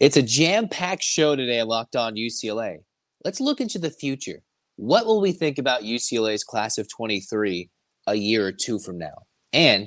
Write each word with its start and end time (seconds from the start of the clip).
It's 0.00 0.16
a 0.16 0.22
jam 0.22 0.66
packed 0.66 1.02
show 1.02 1.36
today, 1.36 1.62
Locked 1.62 1.94
On 1.94 2.14
UCLA. 2.14 2.78
Let's 3.22 3.38
look 3.38 3.60
into 3.60 3.78
the 3.78 3.90
future. 3.90 4.40
What 4.76 5.04
will 5.04 5.20
we 5.20 5.30
think 5.32 5.58
about 5.58 5.82
UCLA's 5.82 6.42
class 6.42 6.78
of 6.78 6.88
23 6.88 7.68
a 8.06 8.14
year 8.14 8.46
or 8.46 8.52
two 8.52 8.78
from 8.78 8.96
now? 8.96 9.26
And 9.52 9.86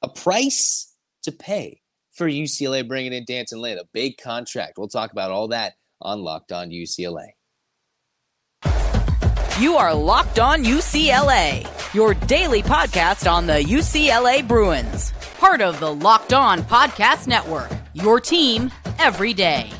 a 0.00 0.08
price 0.08 0.94
to 1.24 1.30
pay 1.30 1.82
for 2.14 2.26
UCLA 2.26 2.88
bringing 2.88 3.12
in 3.12 3.26
D'Anton 3.26 3.58
Lynn, 3.58 3.76
a 3.76 3.84
big 3.92 4.16
contract. 4.16 4.78
We'll 4.78 4.88
talk 4.88 5.12
about 5.12 5.30
all 5.30 5.48
that 5.48 5.74
on 6.00 6.22
Locked 6.22 6.50
On 6.50 6.70
UCLA. 6.70 7.26
You 9.60 9.76
are 9.76 9.94
Locked 9.94 10.40
On 10.40 10.64
UCLA, 10.64 11.64
your 11.94 12.14
daily 12.14 12.60
podcast 12.60 13.30
on 13.30 13.46
the 13.46 13.62
UCLA 13.62 14.46
Bruins, 14.46 15.12
part 15.38 15.60
of 15.60 15.78
the 15.78 15.94
Locked 15.94 16.32
On 16.32 16.58
Podcast 16.62 17.28
Network, 17.28 17.70
your 17.92 18.18
team 18.18 18.72
every 18.98 19.32
day. 19.32 19.70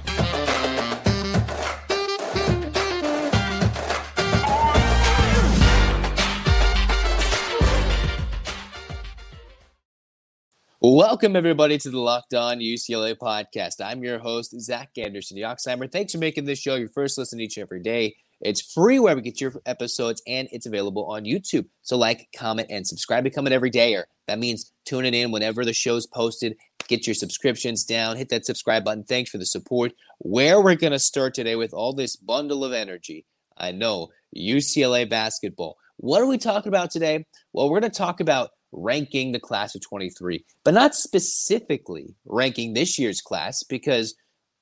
Welcome, 10.80 11.34
everybody, 11.34 11.78
to 11.78 11.90
the 11.90 11.98
Locked 11.98 12.34
On 12.34 12.60
UCLA 12.60 13.16
podcast. 13.16 13.84
I'm 13.84 14.04
your 14.04 14.20
host, 14.20 14.54
Zach 14.60 14.90
Anderson 14.96 15.36
Yoxsimer. 15.36 15.90
Thanks 15.90 16.12
for 16.12 16.18
making 16.18 16.44
this 16.44 16.60
show 16.60 16.76
your 16.76 16.90
first 16.90 17.18
listen 17.18 17.40
each 17.40 17.56
and 17.56 17.62
every 17.62 17.80
day. 17.80 18.14
It's 18.44 18.60
free 18.60 18.98
wherever 18.98 19.18
you 19.18 19.24
get 19.24 19.40
your 19.40 19.54
episodes, 19.64 20.22
and 20.26 20.48
it's 20.52 20.66
available 20.66 21.06
on 21.06 21.24
YouTube. 21.24 21.66
So, 21.82 21.96
like, 21.96 22.28
comment, 22.36 22.68
and 22.70 22.86
subscribe. 22.86 23.24
To 23.24 23.30
become 23.30 23.46
an 23.46 23.52
everydayer. 23.52 24.04
That 24.28 24.38
means 24.38 24.70
tuning 24.84 25.14
in 25.14 25.32
whenever 25.32 25.64
the 25.64 25.72
show's 25.72 26.06
posted. 26.06 26.56
Get 26.86 27.06
your 27.06 27.14
subscriptions 27.14 27.84
down. 27.84 28.16
Hit 28.18 28.28
that 28.28 28.44
subscribe 28.44 28.84
button. 28.84 29.04
Thanks 29.04 29.30
for 29.30 29.38
the 29.38 29.46
support. 29.46 29.92
Where 30.18 30.60
we're 30.60 30.76
going 30.76 30.92
to 30.92 30.98
start 30.98 31.32
today 31.32 31.56
with 31.56 31.72
all 31.72 31.94
this 31.94 32.16
bundle 32.16 32.64
of 32.64 32.72
energy. 32.72 33.24
I 33.56 33.72
know 33.72 34.08
UCLA 34.36 35.08
basketball. 35.08 35.78
What 35.96 36.20
are 36.20 36.26
we 36.26 36.38
talking 36.38 36.68
about 36.68 36.90
today? 36.90 37.24
Well, 37.52 37.70
we're 37.70 37.80
going 37.80 37.92
to 37.92 37.98
talk 37.98 38.20
about 38.20 38.50
ranking 38.72 39.32
the 39.32 39.40
class 39.40 39.74
of 39.74 39.80
23, 39.82 40.44
but 40.64 40.74
not 40.74 40.94
specifically 40.94 42.16
ranking 42.24 42.74
this 42.74 42.98
year's 42.98 43.20
class 43.20 43.62
because 43.62 44.14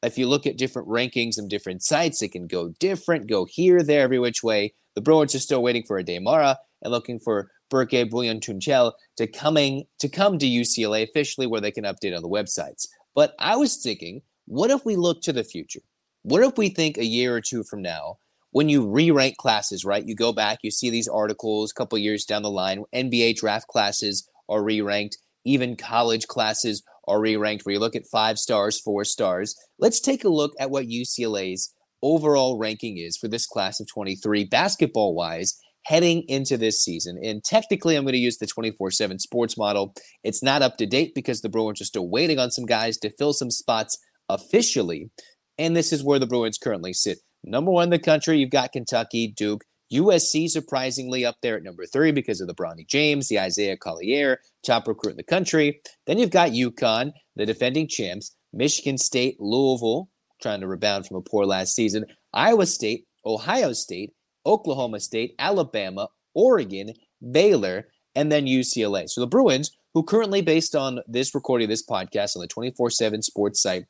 if 0.02 0.18
you 0.18 0.26
look 0.26 0.46
at 0.46 0.58
different 0.58 0.88
rankings 0.88 1.38
and 1.38 1.48
different 1.48 1.82
sites, 1.82 2.22
it 2.22 2.32
can 2.32 2.46
go 2.46 2.70
different, 2.80 3.28
go 3.28 3.44
here, 3.44 3.82
there, 3.82 4.02
every 4.02 4.18
which 4.18 4.42
way. 4.42 4.74
The 4.94 5.00
Bruins 5.00 5.34
are 5.34 5.40
still 5.40 5.62
waiting 5.62 5.84
for 5.84 6.02
Aday 6.02 6.22
Mara 6.22 6.58
and 6.82 6.90
looking 6.90 7.18
for 7.18 7.50
Berke 7.70 8.10
Buyuktuncel 8.10 8.92
to 9.16 9.26
coming 9.26 9.84
to 10.00 10.08
come 10.08 10.38
to 10.38 10.46
UCLA 10.46 11.02
officially 11.04 11.46
where 11.46 11.60
they 11.60 11.70
can 11.70 11.84
update 11.84 12.14
on 12.14 12.22
the 12.22 12.28
websites. 12.28 12.86
But 13.14 13.34
I 13.38 13.56
was 13.56 13.76
thinking, 13.76 14.22
what 14.46 14.70
if 14.70 14.84
we 14.84 14.96
look 14.96 15.22
to 15.22 15.32
the 15.32 15.44
future? 15.44 15.80
What 16.22 16.42
if 16.42 16.58
we 16.58 16.68
think 16.68 16.98
a 16.98 17.04
year 17.04 17.34
or 17.34 17.40
two 17.40 17.62
from 17.64 17.82
now, 17.82 18.18
when 18.50 18.68
you 18.68 18.86
re-rank 18.86 19.38
classes, 19.38 19.84
right? 19.84 20.06
You 20.06 20.14
go 20.14 20.32
back, 20.32 20.58
you 20.62 20.70
see 20.70 20.90
these 20.90 21.08
articles 21.08 21.70
a 21.70 21.74
couple 21.74 21.96
years 21.98 22.24
down 22.24 22.42
the 22.42 22.50
line, 22.50 22.84
NBA 22.94 23.36
draft 23.36 23.66
classes 23.66 24.28
are 24.48 24.62
re-ranked, 24.62 25.16
even 25.44 25.76
college 25.76 26.26
classes 26.26 26.82
are 27.08 27.20
re-ranked 27.20 27.64
where 27.64 27.74
you 27.74 27.80
look 27.80 27.96
at 27.96 28.06
five 28.10 28.38
stars, 28.38 28.80
four 28.80 29.04
stars. 29.04 29.56
Let's 29.78 30.00
take 30.00 30.24
a 30.24 30.28
look 30.28 30.52
at 30.58 30.70
what 30.70 30.86
UCLA's 30.86 31.74
overall 32.02 32.58
ranking 32.58 32.98
is 32.98 33.16
for 33.16 33.28
this 33.28 33.46
class 33.46 33.80
of 33.80 33.88
23 33.88 34.44
basketball 34.44 35.14
wise 35.14 35.56
heading 35.84 36.22
into 36.28 36.56
this 36.56 36.82
season. 36.82 37.18
And 37.22 37.42
technically, 37.42 37.96
I'm 37.96 38.04
going 38.04 38.12
to 38.12 38.18
use 38.18 38.38
the 38.38 38.46
24 38.46 38.90
7 38.90 39.18
sports 39.18 39.56
model. 39.56 39.94
It's 40.22 40.42
not 40.42 40.62
up 40.62 40.76
to 40.78 40.86
date 40.86 41.14
because 41.14 41.40
the 41.40 41.48
Bruins 41.48 41.80
are 41.80 41.86
still 41.86 42.08
waiting 42.08 42.38
on 42.38 42.50
some 42.50 42.66
guys 42.66 42.98
to 42.98 43.10
fill 43.18 43.32
some 43.32 43.50
spots 43.50 43.98
officially. 44.28 45.10
And 45.58 45.76
this 45.76 45.92
is 45.92 46.04
where 46.04 46.18
the 46.18 46.26
Bruins 46.26 46.58
currently 46.58 46.92
sit. 46.92 47.18
Number 47.44 47.70
one 47.70 47.84
in 47.84 47.90
the 47.90 47.98
country, 47.98 48.38
you've 48.38 48.50
got 48.50 48.72
Kentucky, 48.72 49.32
Duke. 49.36 49.64
USC 49.92 50.48
surprisingly 50.48 51.24
up 51.24 51.36
there 51.42 51.56
at 51.56 51.62
number 51.62 51.86
three 51.86 52.12
because 52.12 52.40
of 52.40 52.48
the 52.48 52.54
Bronny 52.54 52.86
James, 52.86 53.28
the 53.28 53.40
Isaiah 53.40 53.76
Collier, 53.76 54.40
top 54.64 54.88
recruit 54.88 55.12
in 55.12 55.16
the 55.16 55.22
country. 55.22 55.80
Then 56.06 56.18
you've 56.18 56.30
got 56.30 56.50
UConn, 56.50 57.12
the 57.36 57.46
defending 57.46 57.88
champs, 57.88 58.36
Michigan 58.52 58.98
State, 58.98 59.40
Louisville, 59.40 60.08
trying 60.40 60.60
to 60.60 60.66
rebound 60.66 61.06
from 61.06 61.18
a 61.18 61.22
poor 61.22 61.44
last 61.44 61.74
season, 61.74 62.04
Iowa 62.32 62.66
State, 62.66 63.06
Ohio 63.24 63.72
State, 63.72 64.12
Oklahoma 64.44 65.00
State, 65.00 65.34
Alabama, 65.38 66.08
Oregon, 66.34 66.94
Baylor, 67.30 67.88
and 68.14 68.30
then 68.30 68.46
UCLA. 68.46 69.08
So 69.08 69.20
the 69.20 69.26
Bruins, 69.26 69.76
who 69.94 70.02
currently, 70.02 70.42
based 70.42 70.74
on 70.74 71.00
this 71.06 71.34
recording 71.34 71.66
of 71.66 71.70
this 71.70 71.86
podcast 71.86 72.36
on 72.36 72.40
the 72.40 72.48
24 72.48 72.90
7 72.90 73.22
sports 73.22 73.60
site, 73.62 73.84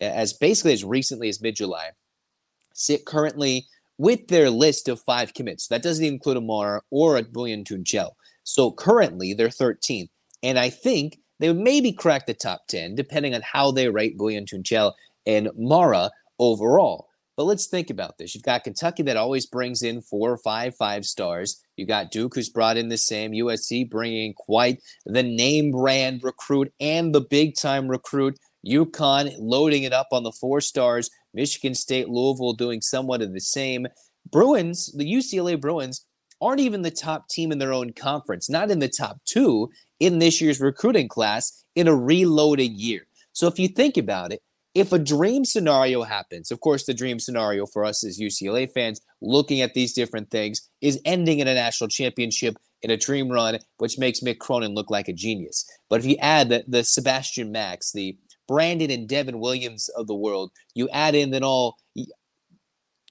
as 0.00 0.32
basically 0.32 0.72
as 0.72 0.84
recently 0.84 1.28
as 1.28 1.40
mid 1.40 1.56
July, 1.56 1.90
sit 2.72 3.04
currently 3.04 3.66
with 3.98 4.28
their 4.28 4.50
list 4.50 4.88
of 4.88 5.00
five 5.00 5.34
commits. 5.34 5.68
That 5.68 5.82
doesn't 5.82 6.04
include 6.04 6.36
Amara 6.36 6.82
or 6.90 7.16
a 7.16 7.22
Buyuktuncel. 7.22 8.10
So 8.42 8.72
currently 8.72 9.34
they're 9.34 9.48
13th. 9.48 10.08
And 10.42 10.58
I 10.58 10.70
think 10.70 11.18
they 11.40 11.52
maybe 11.52 11.92
crack 11.92 12.26
the 12.26 12.34
top 12.34 12.66
10, 12.68 12.94
depending 12.94 13.34
on 13.34 13.42
how 13.42 13.70
they 13.70 13.88
rate 13.88 14.18
Buyuktuncel 14.18 14.92
and 15.26 15.50
Mara 15.56 16.10
overall. 16.38 17.08
But 17.36 17.44
let's 17.44 17.66
think 17.66 17.90
about 17.90 18.16
this. 18.18 18.34
You've 18.34 18.44
got 18.44 18.62
Kentucky 18.62 19.02
that 19.04 19.16
always 19.16 19.46
brings 19.46 19.82
in 19.82 20.02
four 20.02 20.30
or 20.30 20.38
five 20.38 20.76
five 20.76 21.04
stars. 21.04 21.60
You 21.76 21.86
got 21.86 22.12
Duke, 22.12 22.36
who's 22.36 22.48
brought 22.48 22.76
in 22.76 22.88
the 22.88 22.98
same. 22.98 23.32
USC 23.32 23.90
bringing 23.90 24.34
quite 24.34 24.80
the 25.04 25.22
name 25.22 25.72
brand 25.72 26.22
recruit 26.22 26.72
and 26.78 27.12
the 27.12 27.20
big 27.20 27.56
time 27.56 27.88
recruit. 27.88 28.38
UConn 28.66 29.34
loading 29.38 29.82
it 29.82 29.92
up 29.92 30.08
on 30.12 30.22
the 30.22 30.32
four 30.32 30.60
stars. 30.60 31.10
Michigan 31.34 31.74
State, 31.74 32.08
Louisville 32.08 32.52
doing 32.52 32.80
somewhat 32.80 33.22
of 33.22 33.32
the 33.32 33.40
same. 33.40 33.86
Bruins, 34.30 34.92
the 34.96 35.10
UCLA 35.10 35.60
Bruins, 35.60 36.06
aren't 36.40 36.60
even 36.60 36.82
the 36.82 36.90
top 36.90 37.28
team 37.28 37.52
in 37.52 37.58
their 37.58 37.72
own 37.72 37.92
conference, 37.92 38.48
not 38.48 38.70
in 38.70 38.78
the 38.78 38.88
top 38.88 39.18
two 39.24 39.70
in 40.00 40.18
this 40.18 40.40
year's 40.40 40.60
recruiting 40.60 41.08
class 41.08 41.64
in 41.74 41.88
a 41.88 41.94
reloading 41.94 42.72
year. 42.74 43.06
So 43.32 43.46
if 43.46 43.58
you 43.58 43.68
think 43.68 43.96
about 43.96 44.32
it, 44.32 44.40
if 44.74 44.92
a 44.92 44.98
dream 44.98 45.44
scenario 45.44 46.02
happens, 46.02 46.50
of 46.50 46.60
course, 46.60 46.84
the 46.84 46.94
dream 46.94 47.20
scenario 47.20 47.64
for 47.64 47.84
us 47.84 48.04
as 48.04 48.18
UCLA 48.18 48.70
fans 48.70 49.00
looking 49.22 49.60
at 49.60 49.74
these 49.74 49.92
different 49.92 50.30
things 50.30 50.68
is 50.80 51.00
ending 51.04 51.38
in 51.38 51.48
a 51.48 51.54
national 51.54 51.88
championship 51.88 52.56
in 52.82 52.90
a 52.90 52.96
dream 52.96 53.30
run, 53.30 53.58
which 53.78 53.98
makes 53.98 54.20
Mick 54.20 54.38
Cronin 54.38 54.74
look 54.74 54.90
like 54.90 55.08
a 55.08 55.12
genius. 55.12 55.64
But 55.88 56.00
if 56.00 56.06
you 56.06 56.16
add 56.20 56.48
the, 56.48 56.64
the 56.66 56.84
Sebastian 56.84 57.52
Mack, 57.52 57.80
the 57.94 58.18
Brandon 58.46 58.90
and 58.90 59.08
Devin 59.08 59.40
Williams 59.40 59.88
of 59.90 60.06
the 60.06 60.14
world, 60.14 60.50
you 60.74 60.88
add 60.90 61.14
in 61.14 61.30
then 61.30 61.44
all, 61.44 61.76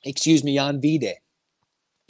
excuse 0.04 0.44
me, 0.44 0.56
Jan 0.56 0.82
Vide, 0.82 1.16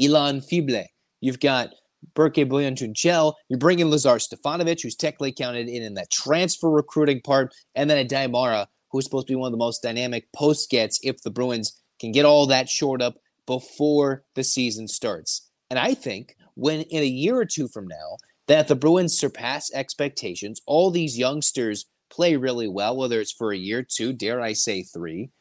Ilane 0.01 0.41
Fibleuil, 0.41 0.87
you've 1.21 1.39
got 1.39 1.69
Berke 2.15 2.35
Buyuktuncel, 2.35 3.33
you 3.49 3.57
bring 3.57 3.79
in 3.79 3.89
Lazar 3.89 4.17
Stefanovic, 4.17 4.81
who's 4.81 4.95
technically 4.95 5.31
counted 5.31 5.69
in 5.69 5.83
in 5.83 5.93
that 5.93 6.11
transfer 6.11 6.69
recruiting 6.69 7.21
part, 7.21 7.53
and 7.75 7.89
then 7.89 8.05
Aday 8.05 8.29
Mara, 8.29 8.67
who's 8.91 9.05
supposed 9.05 9.27
to 9.27 9.31
be 9.31 9.35
one 9.35 9.47
of 9.47 9.53
the 9.53 9.57
most 9.57 9.81
dynamic 9.81 10.27
post 10.33 10.69
gets 10.69 10.99
if 11.03 11.21
the 11.21 11.31
Bruins 11.31 11.81
can 11.99 12.11
get 12.11 12.25
all 12.25 12.45
that 12.47 12.69
shored 12.69 13.01
up 13.01 13.15
before 13.47 14.23
the 14.35 14.43
season 14.43 14.87
starts. 14.87 15.49
And 15.69 15.79
I 15.79 15.93
think 15.93 16.35
when 16.55 16.81
in 16.81 17.01
a 17.01 17.07
year 17.07 17.35
or 17.37 17.45
two 17.45 17.67
from 17.67 17.87
now 17.87 18.17
that 18.47 18.67
the 18.67 18.75
Bruins 18.75 19.17
surpass 19.17 19.71
expectations, 19.73 20.61
all 20.67 20.91
these 20.91 21.17
youngsters 21.17 21.85
play 22.13 22.35
really 22.35 22.67
well, 22.67 22.95
whether 22.95 23.19
it's 23.19 23.31
for 23.31 23.51
a 23.51 23.57
year, 23.57 23.83
two, 23.83 24.13
dare 24.13 24.39
I 24.39 24.53
say 24.53 24.83
three, 24.83 25.31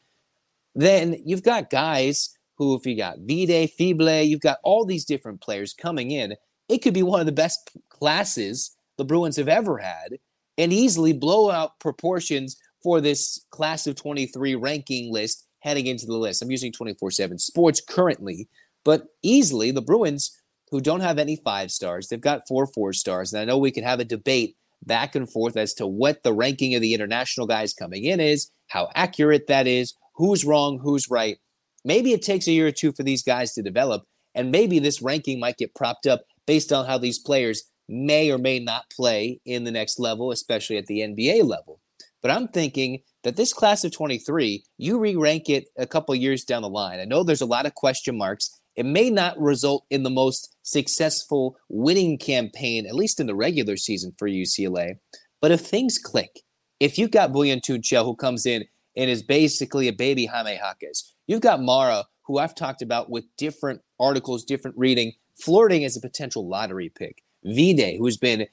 then 0.75 1.21
you've 1.23 1.43
got 1.43 1.69
guys 1.69 2.35
who, 2.57 2.75
if 2.75 2.85
you 2.85 2.97
got 2.97 3.19
Vide, 3.19 3.69
Fibleuil, 3.77 4.27
you've 4.27 4.41
got 4.41 4.57
all 4.63 4.85
these 4.85 5.05
different 5.05 5.41
players 5.41 5.73
coming 5.73 6.11
in. 6.11 6.35
It 6.69 6.79
could 6.79 6.93
be 6.93 7.03
one 7.03 7.19
of 7.19 7.25
the 7.25 7.31
best 7.31 7.71
classes 7.89 8.75
the 8.97 9.05
Bruins 9.05 9.37
have 9.37 9.47
ever 9.47 9.77
had 9.77 10.17
and 10.57 10.73
easily 10.73 11.13
blow 11.13 11.49
out 11.49 11.79
proportions 11.79 12.57
for 12.81 13.01
this 13.01 13.45
class 13.51 13.87
of 13.87 13.95
23 13.95 14.55
ranking 14.55 15.11
list 15.11 15.47
heading 15.59 15.87
into 15.87 16.05
the 16.05 16.17
list. 16.17 16.41
I'm 16.41 16.51
using 16.51 16.71
24 16.71 17.11
7 17.11 17.39
sports 17.39 17.81
currently, 17.81 18.47
but 18.83 19.07
easily 19.21 19.71
the 19.71 19.81
Bruins, 19.81 20.37
who 20.69 20.81
don't 20.81 21.01
have 21.01 21.19
any 21.19 21.35
five 21.35 21.71
stars, 21.71 22.07
they've 22.07 22.19
got 22.19 22.47
four 22.47 22.65
four 22.65 22.93
stars. 22.93 23.31
And 23.31 23.41
I 23.41 23.45
know 23.45 23.57
we 23.57 23.71
could 23.71 23.83
have 23.83 23.99
a 23.99 24.05
debate 24.05 24.57
back 24.85 25.15
and 25.15 25.29
forth 25.29 25.57
as 25.57 25.73
to 25.75 25.87
what 25.87 26.23
the 26.23 26.33
ranking 26.33 26.75
of 26.75 26.81
the 26.81 26.93
international 26.93 27.47
guys 27.47 27.73
coming 27.73 28.03
in 28.03 28.19
is, 28.19 28.51
how 28.67 28.89
accurate 28.95 29.47
that 29.47 29.67
is, 29.67 29.93
who's 30.15 30.45
wrong, 30.45 30.79
who's 30.81 31.09
right. 31.09 31.37
Maybe 31.85 32.13
it 32.13 32.21
takes 32.21 32.47
a 32.47 32.51
year 32.51 32.67
or 32.67 32.71
two 32.71 32.91
for 32.93 33.03
these 33.03 33.23
guys 33.23 33.53
to 33.53 33.61
develop, 33.61 34.03
and 34.35 34.51
maybe 34.51 34.79
this 34.79 35.01
ranking 35.01 35.39
might 35.39 35.57
get 35.57 35.75
propped 35.75 36.07
up 36.07 36.21
based 36.47 36.71
on 36.71 36.85
how 36.85 36.97
these 36.97 37.19
players 37.19 37.63
may 37.89 38.31
or 38.31 38.37
may 38.37 38.59
not 38.59 38.89
play 38.89 39.39
in 39.45 39.63
the 39.63 39.71
next 39.71 39.99
level, 39.99 40.31
especially 40.31 40.77
at 40.77 40.87
the 40.87 40.99
NBA 40.99 41.43
level. 41.43 41.79
But 42.21 42.31
I'm 42.31 42.47
thinking 42.47 43.01
that 43.23 43.35
this 43.35 43.53
class 43.53 43.83
of 43.83 43.91
23, 43.91 44.63
you 44.77 44.97
re 44.97 45.15
rank 45.15 45.49
it 45.49 45.65
a 45.77 45.85
couple 45.85 46.15
years 46.15 46.45
down 46.45 46.61
the 46.61 46.69
line. 46.69 46.99
I 46.99 47.05
know 47.05 47.23
there's 47.23 47.41
a 47.41 47.45
lot 47.45 47.65
of 47.65 47.75
question 47.75 48.17
marks. 48.17 48.61
It 48.75 48.85
may 48.85 49.09
not 49.09 49.39
result 49.39 49.85
in 49.89 50.03
the 50.03 50.09
most 50.09 50.55
successful 50.63 51.57
winning 51.69 52.17
campaign, 52.17 52.85
at 52.85 52.95
least 52.95 53.19
in 53.19 53.27
the 53.27 53.35
regular 53.35 53.77
season 53.77 54.13
for 54.17 54.27
UCLA. 54.27 54.95
But 55.41 55.51
if 55.51 55.61
things 55.61 55.97
click, 55.97 56.41
if 56.79 56.97
you've 56.97 57.11
got 57.11 57.31
Buyuktuncel 57.31 58.05
who 58.05 58.15
comes 58.15 58.45
in 58.45 58.65
and 58.95 59.09
is 59.09 59.23
basically 59.23 59.87
a 59.87 59.93
baby 59.93 60.25
Jaime 60.25 60.53
Jaquez. 60.53 61.13
You've 61.27 61.41
got 61.41 61.61
Mara, 61.61 62.05
who 62.25 62.37
I've 62.37 62.55
talked 62.55 62.81
about 62.81 63.09
with 63.09 63.25
different 63.37 63.81
articles, 63.99 64.43
different 64.43 64.77
reading, 64.77 65.13
flirting 65.35 65.83
as 65.83 65.97
a 65.97 66.01
potential 66.01 66.47
lottery 66.47 66.89
pick. 66.89 67.23
Vide, 67.43 67.97
who's 67.97 68.17
been 68.17 68.47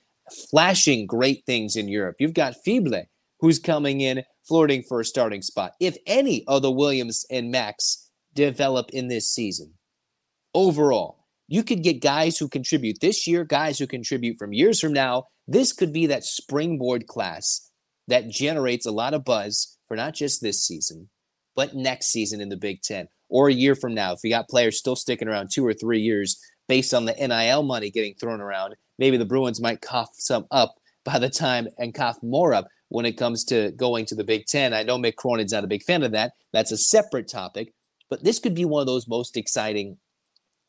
flashing 0.50 1.06
great 1.06 1.44
things 1.44 1.76
in 1.76 1.88
Europe. 1.88 2.16
You've 2.19 2.34
got 2.34 2.55
Fibleuil, 2.66 3.06
who's 3.40 3.58
coming 3.58 4.00
in 4.00 4.25
flirting 4.46 4.82
for 4.82 5.00
a 5.00 5.05
starting 5.05 5.43
spot. 5.43 5.73
If 5.81 5.96
any 6.06 6.44
of 6.46 6.62
the 6.62 6.70
Williams 6.70 7.25
and 7.31 7.50
Max 7.50 8.11
develop 8.34 8.90
in 8.90 9.08
this 9.08 9.28
season, 9.28 9.75
overall, 10.55 11.25
you 11.49 11.64
could 11.64 11.82
get 11.82 12.00
guys 12.00 12.38
who 12.38 12.49
contribute 12.49 12.99
this 13.00 13.26
year, 13.26 13.44
guys 13.44 13.79
who 13.79 13.87
contribute 13.87 14.38
from 14.38 14.52
years 14.52 14.81
from 14.81 14.93
now. 14.93 15.25
This 15.49 15.73
could 15.73 15.93
be 15.93 16.06
that 16.06 16.25
springboard 16.25 17.06
class 17.06 17.70
that 18.06 18.29
generates 18.29 18.87
a 18.87 18.93
lot 18.93 19.14
of 19.14 19.25
buzz 19.25 19.79
for 19.88 19.97
not 19.97 20.14
just 20.14 20.41
this 20.41 20.64
season, 20.64 21.08
but 21.56 21.75
next 21.75 22.06
season 22.06 22.41
in 22.41 22.49
the 22.49 22.56
Big 22.56 22.82
Ten 22.82 23.08
or 23.29 23.49
a 23.49 23.52
year 23.55 23.75
from 23.75 23.94
now. 23.94 24.12
If 24.12 24.20
you 24.23 24.31
got 24.31 24.49
players 24.49 24.79
still 24.79 24.97
sticking 24.97 25.29
around 25.29 25.50
two 25.52 25.67
or 25.67 25.75
three 25.75 26.00
years 26.00 26.41
based 26.69 26.94
on 26.94 27.05
the 27.05 27.14
NIL 27.14 27.62
money 27.62 27.91
getting 27.91 28.14
thrown 28.14 28.41
around, 28.41 28.76
maybe 28.99 29.17
the 29.17 29.25
Bruins 29.25 29.61
might 29.61 29.81
cough 29.81 30.11
some 30.14 30.47
up 30.50 30.76
by 31.05 31.19
the 31.19 31.31
time 31.31 31.67
and 31.79 31.94
cough 31.94 32.19
more 32.23 32.55
up 32.55 32.69
when 32.88 33.06
it 33.06 33.17
comes 33.17 33.44
to 33.47 33.73
going 33.73 34.05
to 34.06 34.14
the 34.14 34.25
Big 34.25 34.47
Ten. 34.47 34.75
I 34.75 34.82
know 34.82 34.99
Mick 34.99 35.17
Cronin's 35.17 35.52
not 35.52 35.64
a 35.64 35.69
big 35.69 35.82
fan 35.82 36.02
of 36.02 36.12
that. 36.12 36.32
That's 36.52 36.73
a 36.73 36.79
separate 36.79 37.29
topic. 37.29 37.73
But 38.08 38.25
this 38.25 38.41
could 38.41 38.55
be 38.55 38.64
one 38.64 38.81
of 38.81 38.87
those 38.87 39.08
most 39.08 39.37
exciting 39.37 39.99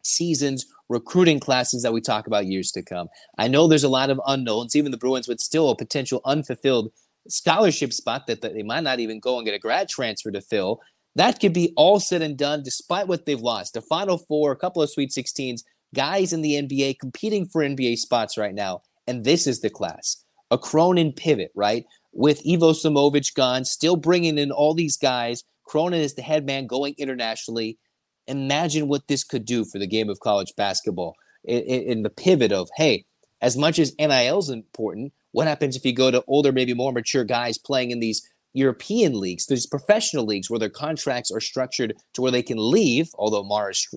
seasons, 0.03 0.65
recruiting 0.89 1.39
classes 1.39 1.83
that 1.83 1.94
we 1.94 2.01
talk 2.01 2.27
about 2.27 2.45
years 2.45 2.71
to 2.71 2.81
come. 2.81 3.07
I 3.38 3.48
know 3.48 3.68
there's 3.68 3.83
a 3.83 3.89
lot 3.89 4.09
of 4.09 4.21
unknowns, 4.27 4.75
even 4.75 4.92
the 4.92 4.98
Bruins 4.98 5.27
with 5.27 5.39
still 5.39 5.69
a 5.69 5.75
potential 5.75 6.21
unfulfilled 6.25 6.92
scholarship 7.27 7.94
spot 7.94 8.27
that 8.27 8.42
they 8.42 8.63
might 8.63 8.83
not 8.83 9.00
even 9.00 9.19
go 9.19 9.38
and 9.38 9.45
get 9.45 9.53
a 9.53 9.59
grad 9.59 9.89
transfer 9.89 10.31
to 10.31 10.42
fill. 10.42 10.81
That 11.15 11.39
could 11.39 11.53
be 11.53 11.74
all 11.75 12.00
said 12.00 12.21
and 12.21 12.38
done 12.38 12.63
despite 12.63 13.07
what 13.07 13.25
they've 13.25 13.39
lost. 13.39 13.75
A 13.75 13.81
Final 13.81 14.18
Four, 14.18 14.51
a 14.51 14.57
couple 14.57 14.81
of 14.81 14.89
Sweet 14.89 15.12
16s, 15.12 15.63
guys 15.94 16.33
in 16.33 16.42
the 16.42 16.54
NBA 16.54 17.00
competing 17.00 17.47
for 17.47 17.62
NBA 17.62 17.97
spots 17.97 18.38
right 18.38 18.54
now. 18.54 18.81
And 19.07 19.24
this 19.24 19.47
is 19.47 19.59
the 19.59 19.69
class. 19.69 20.24
A 20.51 20.57
Cronin 20.57 21.13
pivot, 21.13 21.51
right? 21.56 21.86
With 22.13 22.42
Ivo 22.47 22.71
Simovic 22.71 23.33
gone, 23.33 23.65
still 23.65 23.95
bringing 23.95 24.38
in 24.38 24.51
all 24.51 24.74
these 24.74 24.97
guys. 24.97 25.44
Cronin 25.65 26.01
is 26.01 26.15
the 26.15 26.21
head 26.21 26.45
man 26.45 26.68
going 26.68 26.95
internationally. 26.97 27.77
Imagine 28.31 28.88
what 28.88 29.07
this 29.07 29.24
could 29.24 29.45
do 29.45 29.66
for 29.66 29.78
the 29.78 29.88
game 29.88 30.10
of 30.10 30.19
college 30.19 30.54
basketball 30.56 31.16
in, 31.44 31.62
in 31.62 32.04
the 32.04 32.10
pivot 32.10 32.51
of, 32.51 32.69
hey, 32.78 33.06
as 33.42 33.57
much 33.57 33.78
as 33.78 33.94
NIL 34.00 34.39
is 34.39 34.50
important, 34.50 35.13
what 35.31 35.48
happens 35.48 35.75
if 35.75 35.86
you 35.86 35.94
go 35.94 36.12
to 36.12 36.24
older, 36.28 36.51
maybe 36.51 36.74
more 36.74 36.92
mature 36.94 37.24
guys 37.24 37.57
playing 37.57 37.92
in 37.92 38.00
these 38.00 38.28
European 38.54 39.19
leagues, 39.19 39.48
these 39.48 39.66
professional 39.66 40.25
leagues 40.25 40.50
where 40.50 40.60
their 40.60 40.69
contracts 40.69 41.31
are 41.31 41.39
structured 41.39 41.95
to 42.13 42.22
where 42.22 42.31
they 42.31 42.44
can 42.44 42.57
leave, 42.57 43.10
although 43.16 43.44
Mara's 43.44 43.88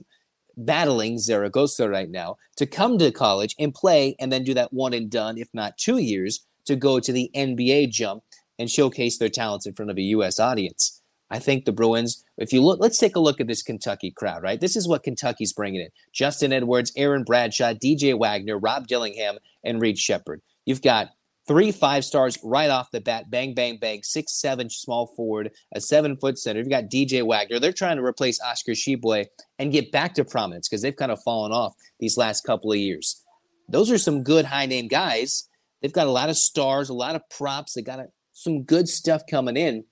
battling 0.57 1.19
Zaragoza 1.19 1.89
right 1.89 2.11
now, 2.11 2.37
to 2.57 2.67
come 2.67 2.99
to 2.99 3.11
college 3.11 3.55
and 3.59 3.75
play 3.75 4.15
and 4.21 4.33
then 4.33 4.45
do 4.45 4.55
that 4.55 4.73
one 4.73 4.95
and 4.95 5.11
done, 5.11 5.39
if 5.39 5.49
not 5.53 5.79
two 5.79 5.99
years, 5.99 6.47
to 6.67 6.77
go 6.77 7.01
to 7.01 7.13
the 7.13 7.31
NBA 7.35 7.91
jump 7.91 8.23
and 8.59 8.71
showcase 8.71 9.19
their 9.19 9.29
talents 9.29 9.67
in 9.67 9.75
front 9.75 9.91
of 9.91 9.99
a 9.99 10.03
U.S. 10.03 10.39
audience. 10.39 11.03
I 11.31 11.39
think 11.39 11.65
the 11.65 11.73
Bruins, 11.73 12.25
if 12.37 12.53
you 12.53 12.63
look, 12.63 12.81
let's 12.81 12.99
take 12.99 13.17
a 13.17 13.21
look 13.21 13.41
at 13.41 13.47
this 13.47 13.63
Kentucky 13.63 14.11
crowd, 14.11 14.43
right? 14.43 14.61
This 14.61 14.77
is 14.77 14.87
what 14.87 15.03
Kentucky's 15.03 15.53
bringing 15.53 15.81
in 15.81 15.89
Justin 16.13 16.53
Edwards, 16.53 16.93
Aaron 16.97 17.25
Bradshaw, 17.25 17.73
DJ 17.73 18.17
Wagner, 18.17 18.59
Rob 18.59 18.87
Dillingham, 18.87 19.39
and 19.65 19.81
Reed 19.81 19.99
Sheppard. 19.99 20.43
You've 20.67 20.83
got 20.83 21.09
three 21.47 21.73
five 21.73 22.05
stars 22.05 22.39
right 22.43 22.71
off 22.71 22.91
the 22.91 23.01
bat. 23.01 23.31
Bang, 23.31 23.55
bang, 23.55 23.79
bang. 23.79 24.03
Six, 24.03 24.33
seven 24.33 24.71
small 24.71 25.09
forward, 25.09 25.51
a 25.75 25.81
seven 25.81 26.17
foot 26.17 26.39
center. 26.39 26.61
You've 26.61 26.71
got 26.71 26.85
DJ 26.85 27.25
Wagner. 27.25 27.59
They're 27.59 27.73
trying 27.73 27.97
to 27.97 28.05
replace 28.05 28.41
Oscar 28.41 28.73
Tshiebwe 28.73 29.27
and 29.59 29.73
get 29.73 29.93
back 29.93 30.15
to 30.15 30.25
prominence 30.25 30.69
because 30.69 30.83
they've 30.83 30.97
kind 30.97 31.13
of 31.13 31.23
fallen 31.23 31.53
off 31.53 31.75
these 32.01 32.17
last 32.17 32.45
couple 32.45 32.73
of 32.73 32.79
years. 32.79 33.23
Those 33.69 33.91
are 33.91 33.99
some 33.99 34.23
good 34.23 34.45
high 34.45 34.67
name 34.67 34.89
guys. 34.89 35.49
They've 35.81 35.93
got 35.93 36.07
a 36.07 36.11
lot 36.11 36.31
of 36.31 36.37
stars, 36.37 36.89
a 36.89 36.95
lot 36.95 37.17
of 37.17 37.23
props. 37.31 37.75
They 37.75 37.83
got 37.83 37.99
a, 37.99 38.07
some 38.33 38.63
good 38.63 38.89
stuff 38.89 39.23
coming 39.31 39.57
in. 39.57 39.85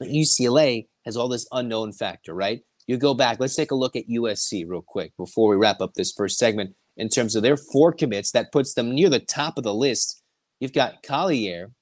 But 0.00 0.08
UCLA 0.08 0.88
has 1.04 1.16
all 1.16 1.28
this 1.28 1.46
unknown 1.52 1.92
factor, 1.92 2.34
right? 2.34 2.62
You 2.88 2.96
go 2.96 3.14
back, 3.14 3.38
let's 3.38 3.54
take 3.54 3.70
a 3.70 3.76
look 3.76 3.94
at 3.94 4.08
USC 4.08 4.64
real 4.66 4.82
quick 4.84 5.12
before 5.16 5.48
we 5.50 5.56
wrap 5.56 5.80
up 5.80 5.94
this 5.94 6.12
first 6.12 6.38
segment 6.38 6.74
in 6.96 7.08
terms 7.08 7.36
of 7.36 7.44
their 7.44 7.56
four 7.56 7.92
commits 7.92 8.32
that 8.32 8.50
puts 8.50 8.74
them 8.74 8.92
near 8.92 9.08
the 9.08 9.20
top 9.20 9.56
of 9.56 9.62
the 9.62 9.74
list 9.74 10.20
You've 10.60 10.74
got 10.74 11.02
Collier. 11.02 11.72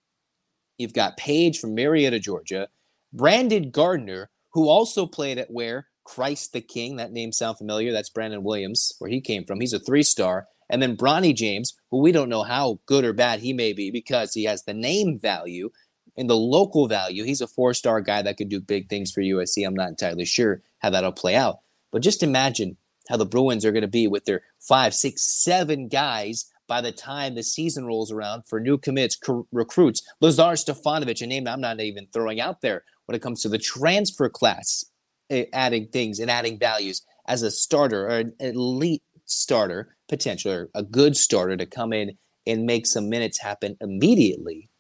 You've 0.79 0.95
got 0.95 1.17
Page 1.17 1.59
from 1.59 1.75
Marietta, 1.75 2.21
Georgia. 2.21 2.69
Brandon 3.13 3.71
Gardner, 3.71 4.31
who 4.53 4.69
also 4.69 5.05
played 5.05 5.39
at 5.39 5.51
where 5.51 5.89
Christ 6.05 6.53
the 6.53 6.61
King. 6.61 6.97
That 6.97 7.13
name 7.13 7.33
sound 7.33 7.59
familiar? 7.59 7.93
That's 7.93 8.09
Brandon 8.09 8.45
Williams, 8.45 8.93
where 9.01 9.11
he 9.11 9.21
came 9.21 9.45
from. 9.45 9.61
He's 9.61 9.73
a 9.73 9.81
three 9.81 10.05
star. 10.05 10.47
And 10.71 10.81
then 10.81 10.97
Bronny 10.97 11.35
James, 11.35 11.75
who 11.91 12.01
we 12.01 12.13
don't 12.13 12.29
know 12.29 12.45
how 12.45 12.79
good 12.87 13.05
or 13.05 13.13
bad 13.13 13.41
he 13.41 13.53
may 13.53 13.73
be 13.73 13.91
because 13.91 14.35
he 14.35 14.45
has 14.45 14.63
the 14.63 14.75
name 14.75 15.19
value 15.19 15.71
and 16.17 16.29
the 16.29 16.37
local 16.37 16.89
value. 16.89 17.25
He's 17.25 17.41
a 17.41 17.47
four 17.47 17.75
star 17.75 18.01
guy 18.01 18.23
that 18.23 18.37
could 18.37 18.49
do 18.49 18.61
big 18.61 18.89
things 18.89 19.11
for 19.11 19.21
USC. 19.21 19.67
I'm 19.67 19.75
not 19.75 19.89
entirely 19.89 20.25
sure 20.25 20.63
how 20.79 20.91
that'll 20.91 21.13
play 21.13 21.35
out. 21.35 21.59
But 21.91 22.03
just 22.03 22.23
imagine 22.23 22.77
how 23.09 23.17
the 23.17 23.27
Bruins 23.27 23.65
are 23.65 23.73
going 23.73 23.83
to 23.83 23.89
be 23.89 24.07
with 24.07 24.25
their 24.25 24.43
five, 24.61 24.95
six, 24.95 25.23
seven 25.23 25.89
guys 25.89 26.47
by 26.67 26.81
the 26.81 26.93
time 26.93 27.35
the 27.35 27.43
season 27.43 27.87
rolls 27.87 28.13
around 28.13 28.43
for 28.47 28.61
new 28.61 28.77
commits, 28.77 29.19
recruits. 29.51 30.03
Lazar 30.21 30.53
Stefanovic, 30.53 31.23
a 31.23 31.27
name 31.27 31.49
I'm 31.49 31.61
not 31.61 31.81
even 31.81 32.07
throwing 32.13 32.41
out 32.41 32.61
there 32.61 32.85
when 33.07 33.17
it 33.17 33.23
comes 33.23 33.41
to 33.43 33.49
the 33.49 33.59
transfer 33.59 34.29
class, 34.29 34.85
eh, 35.31 35.47
adding 35.53 35.89
things 35.89 36.19
and 36.19 36.31
adding 36.31 36.59
values 36.59 37.03
as 37.27 37.43
a 37.43 37.51
starter 37.51 38.07
or 38.07 38.19
an 38.19 38.35
elite 38.41 39.03
starter, 39.25 39.97
potential, 40.09 40.53
or 40.53 40.71
a 40.75 40.83
good 40.83 41.17
starter 41.17 41.57
to 41.57 41.67
come 41.67 41.93
in 41.93 42.17
and 42.47 42.67
make 42.67 42.87
some 42.87 43.09
minutes 43.09 43.41
happen 43.41 43.77
immediately. 43.81 44.71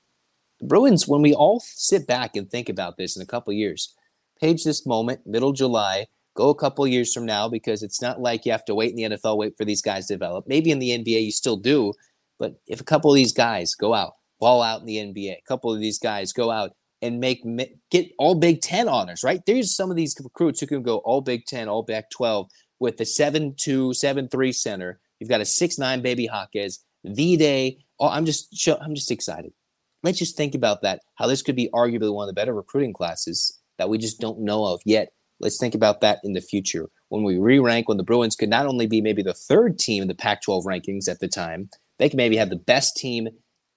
The 0.60 0.66
Bruins, 0.66 1.06
when 1.06 1.22
we 1.22 1.34
all 1.34 1.60
sit 1.60 2.06
back 2.06 2.36
and 2.36 2.50
think 2.50 2.68
about 2.68 2.96
this 2.96 3.16
in 3.16 3.22
a 3.22 3.26
couple 3.26 3.52
years, 3.52 3.94
page 4.40 4.64
this 4.64 4.86
moment, 4.86 5.20
middle 5.26 5.52
July, 5.52 6.06
Go 6.38 6.50
a 6.50 6.54
couple 6.54 6.86
years 6.86 7.12
from 7.12 7.26
now 7.26 7.48
because 7.48 7.82
it's 7.82 8.00
not 8.00 8.20
like 8.20 8.46
you 8.46 8.52
have 8.52 8.64
to 8.66 8.74
wait 8.76 8.90
in 8.90 8.96
the 8.96 9.16
NFL, 9.16 9.36
wait 9.36 9.56
for 9.56 9.64
these 9.64 9.82
guys 9.82 10.06
to 10.06 10.14
develop. 10.14 10.44
Maybe 10.46 10.70
in 10.70 10.78
the 10.78 10.90
NBA 10.90 11.24
you 11.24 11.32
still 11.32 11.56
do, 11.56 11.92
but 12.38 12.60
if 12.68 12.80
a 12.80 12.84
couple 12.84 13.10
of 13.10 13.16
these 13.16 13.32
guys 13.32 13.74
go 13.74 13.92
out, 13.92 14.12
ball 14.38 14.62
out 14.62 14.78
in 14.78 14.86
the 14.86 14.98
NBA, 14.98 15.32
a 15.32 15.42
couple 15.48 15.74
of 15.74 15.80
these 15.80 15.98
guys 15.98 16.32
go 16.32 16.52
out 16.52 16.76
and 17.02 17.18
make 17.18 17.42
get 17.90 18.12
all 18.20 18.36
Big 18.36 18.60
Ten 18.60 18.88
honors, 18.88 19.24
right? 19.24 19.40
There's 19.46 19.74
some 19.74 19.90
of 19.90 19.96
these 19.96 20.14
recruits 20.22 20.60
who 20.60 20.68
can 20.68 20.84
go 20.84 20.98
all 20.98 21.22
Big 21.22 21.44
Ten, 21.44 21.68
all 21.68 21.82
Big 21.82 22.04
Twelve 22.12 22.48
with 22.78 22.98
the 22.98 23.04
seven 23.04 23.56
two, 23.56 23.92
seven 23.92 24.28
three 24.28 24.52
center. 24.52 25.00
You've 25.18 25.30
got 25.30 25.40
a 25.40 25.44
six 25.44 25.76
nine 25.76 26.02
baby 26.02 26.28
Jaquez, 26.32 26.78
Vide. 27.04 27.78
Oh, 27.98 28.10
I'm 28.10 28.26
just 28.26 28.68
I'm 28.80 28.94
just 28.94 29.10
excited. 29.10 29.52
Let's 30.02 30.18
just 30.18 30.36
think 30.36 30.54
about 30.54 30.82
that. 30.82 31.00
How 31.16 31.26
this 31.26 31.42
could 31.42 31.56
be 31.56 31.70
arguably 31.74 32.14
one 32.14 32.28
of 32.28 32.34
the 32.34 32.38
better 32.38 32.54
recruiting 32.54 32.92
classes 32.92 33.58
that 33.78 33.88
we 33.88 33.98
just 33.98 34.20
don't 34.20 34.40
know 34.40 34.64
of 34.64 34.80
yet. 34.84 35.12
Let's 35.40 35.58
think 35.58 35.74
about 35.74 36.00
that 36.00 36.20
in 36.24 36.32
the 36.32 36.40
future 36.40 36.88
when 37.08 37.24
we 37.24 37.38
re 37.38 37.58
rank, 37.58 37.88
when 37.88 37.96
the 37.96 38.02
Bruins 38.02 38.36
could 38.36 38.48
not 38.48 38.66
only 38.66 38.86
be 38.86 39.00
maybe 39.00 39.22
the 39.22 39.34
third 39.34 39.78
team 39.78 40.02
in 40.02 40.08
the 40.08 40.14
Pac 40.14 40.42
12 40.42 40.64
rankings 40.64 41.08
at 41.08 41.20
the 41.20 41.28
time, 41.28 41.70
they 41.98 42.08
could 42.08 42.16
maybe 42.16 42.36
have 42.36 42.50
the 42.50 42.56
best 42.56 42.96
team 42.96 43.28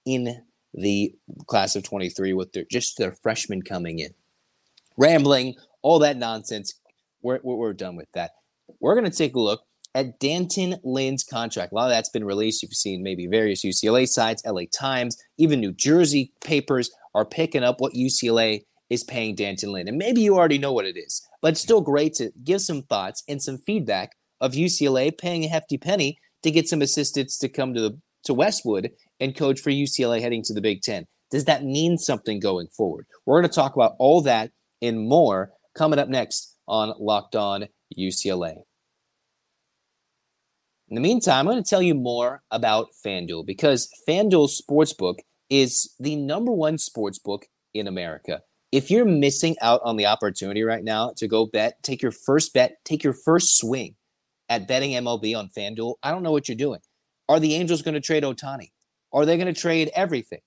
in 0.04 0.42
the 0.74 1.14
class 1.46 1.76
of 1.76 1.82
23 1.82 2.32
with 2.32 2.52
their, 2.52 2.64
just 2.70 2.98
their 2.98 3.12
freshmen 3.12 3.62
coming 3.62 3.98
in. 3.98 4.14
Rambling, 4.96 5.54
all 5.82 5.98
that 6.00 6.16
nonsense. 6.16 6.74
We're, 7.22 7.40
we're 7.42 7.72
done 7.72 7.96
with 7.96 8.10
that. 8.12 8.32
We're 8.80 8.94
going 8.94 9.10
to 9.10 9.16
take 9.16 9.34
a 9.34 9.40
look 9.40 9.62
at 9.94 10.18
D'Anton 10.18 10.76
Lynn's 10.84 11.24
contract. 11.24 11.72
A 11.72 11.74
lot 11.74 11.84
of 11.84 11.90
that's 11.90 12.08
been 12.08 12.24
released. 12.24 12.62
You've 12.62 12.72
seen 12.72 13.02
maybe 13.02 13.26
various 13.26 13.64
UCLA 13.64 14.08
sites, 14.08 14.42
LA 14.46 14.62
Times, 14.72 15.16
even 15.38 15.60
New 15.60 15.72
Jersey 15.72 16.32
papers 16.42 16.90
are 17.14 17.24
picking 17.24 17.62
up 17.62 17.80
what 17.80 17.92
UCLA 17.94 18.62
is 18.88 19.04
paying 19.04 19.34
D'Anton 19.34 19.72
Lynn. 19.72 19.88
And 19.88 19.98
maybe 19.98 20.20
you 20.20 20.36
already 20.36 20.58
know 20.58 20.72
what 20.72 20.86
it 20.86 20.96
is, 20.96 21.26
but 21.40 21.52
it's 21.52 21.60
still 21.60 21.80
great 21.80 22.14
to 22.14 22.30
give 22.44 22.60
some 22.60 22.82
thoughts 22.82 23.22
and 23.28 23.42
some 23.42 23.58
feedback 23.58 24.12
of 24.40 24.52
UCLA 24.52 25.16
paying 25.16 25.44
a 25.44 25.48
hefty 25.48 25.78
penny 25.78 26.18
to 26.42 26.50
get 26.50 26.68
some 26.68 26.82
assistants 26.82 27.38
to 27.38 27.48
come 27.48 27.74
to 27.74 27.80
the 27.80 27.98
to 28.24 28.34
Westwood 28.34 28.90
and 29.18 29.36
coach 29.36 29.60
for 29.60 29.70
UCLA 29.70 30.20
heading 30.20 30.42
to 30.44 30.54
the 30.54 30.60
Big 30.60 30.82
Ten. 30.82 31.06
Does 31.30 31.44
that 31.46 31.64
mean 31.64 31.98
something 31.98 32.38
going 32.38 32.68
forward? 32.68 33.06
We're 33.26 33.40
going 33.40 33.50
to 33.50 33.54
talk 33.54 33.74
about 33.74 33.94
all 33.98 34.22
that 34.22 34.50
and 34.80 35.08
more 35.08 35.52
coming 35.74 35.98
up 35.98 36.08
next 36.08 36.56
on 36.68 36.92
Locked 36.98 37.34
On 37.34 37.66
UCLA. 37.98 38.58
In 40.92 40.96
the 40.96 41.00
meantime, 41.00 41.48
I'm 41.48 41.54
going 41.54 41.64
to 41.64 41.66
tell 41.66 41.80
you 41.80 41.94
more 41.94 42.42
about 42.50 42.88
FanDuel 43.02 43.46
because 43.46 43.88
FanDuel 44.06 44.50
Sportsbook 44.50 45.20
is 45.48 45.94
the 45.98 46.16
number 46.16 46.52
one 46.52 46.76
sportsbook 46.76 47.44
in 47.72 47.86
America 47.86 48.42
if 48.72 48.90
you're 48.90 49.06
missing 49.06 49.56
out 49.62 49.80
on 49.84 49.96
the 49.96 50.04
opportunity 50.04 50.62
right 50.62 50.84
now 50.84 51.14
to 51.16 51.26
go 51.26 51.46
bet, 51.46 51.82
take 51.82 52.02
your 52.02 52.12
first 52.12 52.52
bet, 52.52 52.76
take 52.84 53.02
your 53.02 53.14
first 53.14 53.56
swing 53.56 53.94
at 54.50 54.68
betting 54.68 54.90
MLB 54.90 55.34
on 55.34 55.48
FanDuel, 55.48 55.94
I 56.02 56.10
don't 56.10 56.22
know 56.22 56.30
what 56.30 56.46
you're 56.46 56.56
doing. 56.56 56.80
Are 57.26 57.40
the 57.40 57.54
Angels 57.54 57.80
going 57.80 57.94
to 57.94 58.00
trade 58.00 58.22
Ohtani? 58.22 58.72
Are 59.14 59.24
they 59.24 59.38
going 59.38 59.52
to 59.52 59.58
trade 59.58 59.90
everything? 59.94 60.40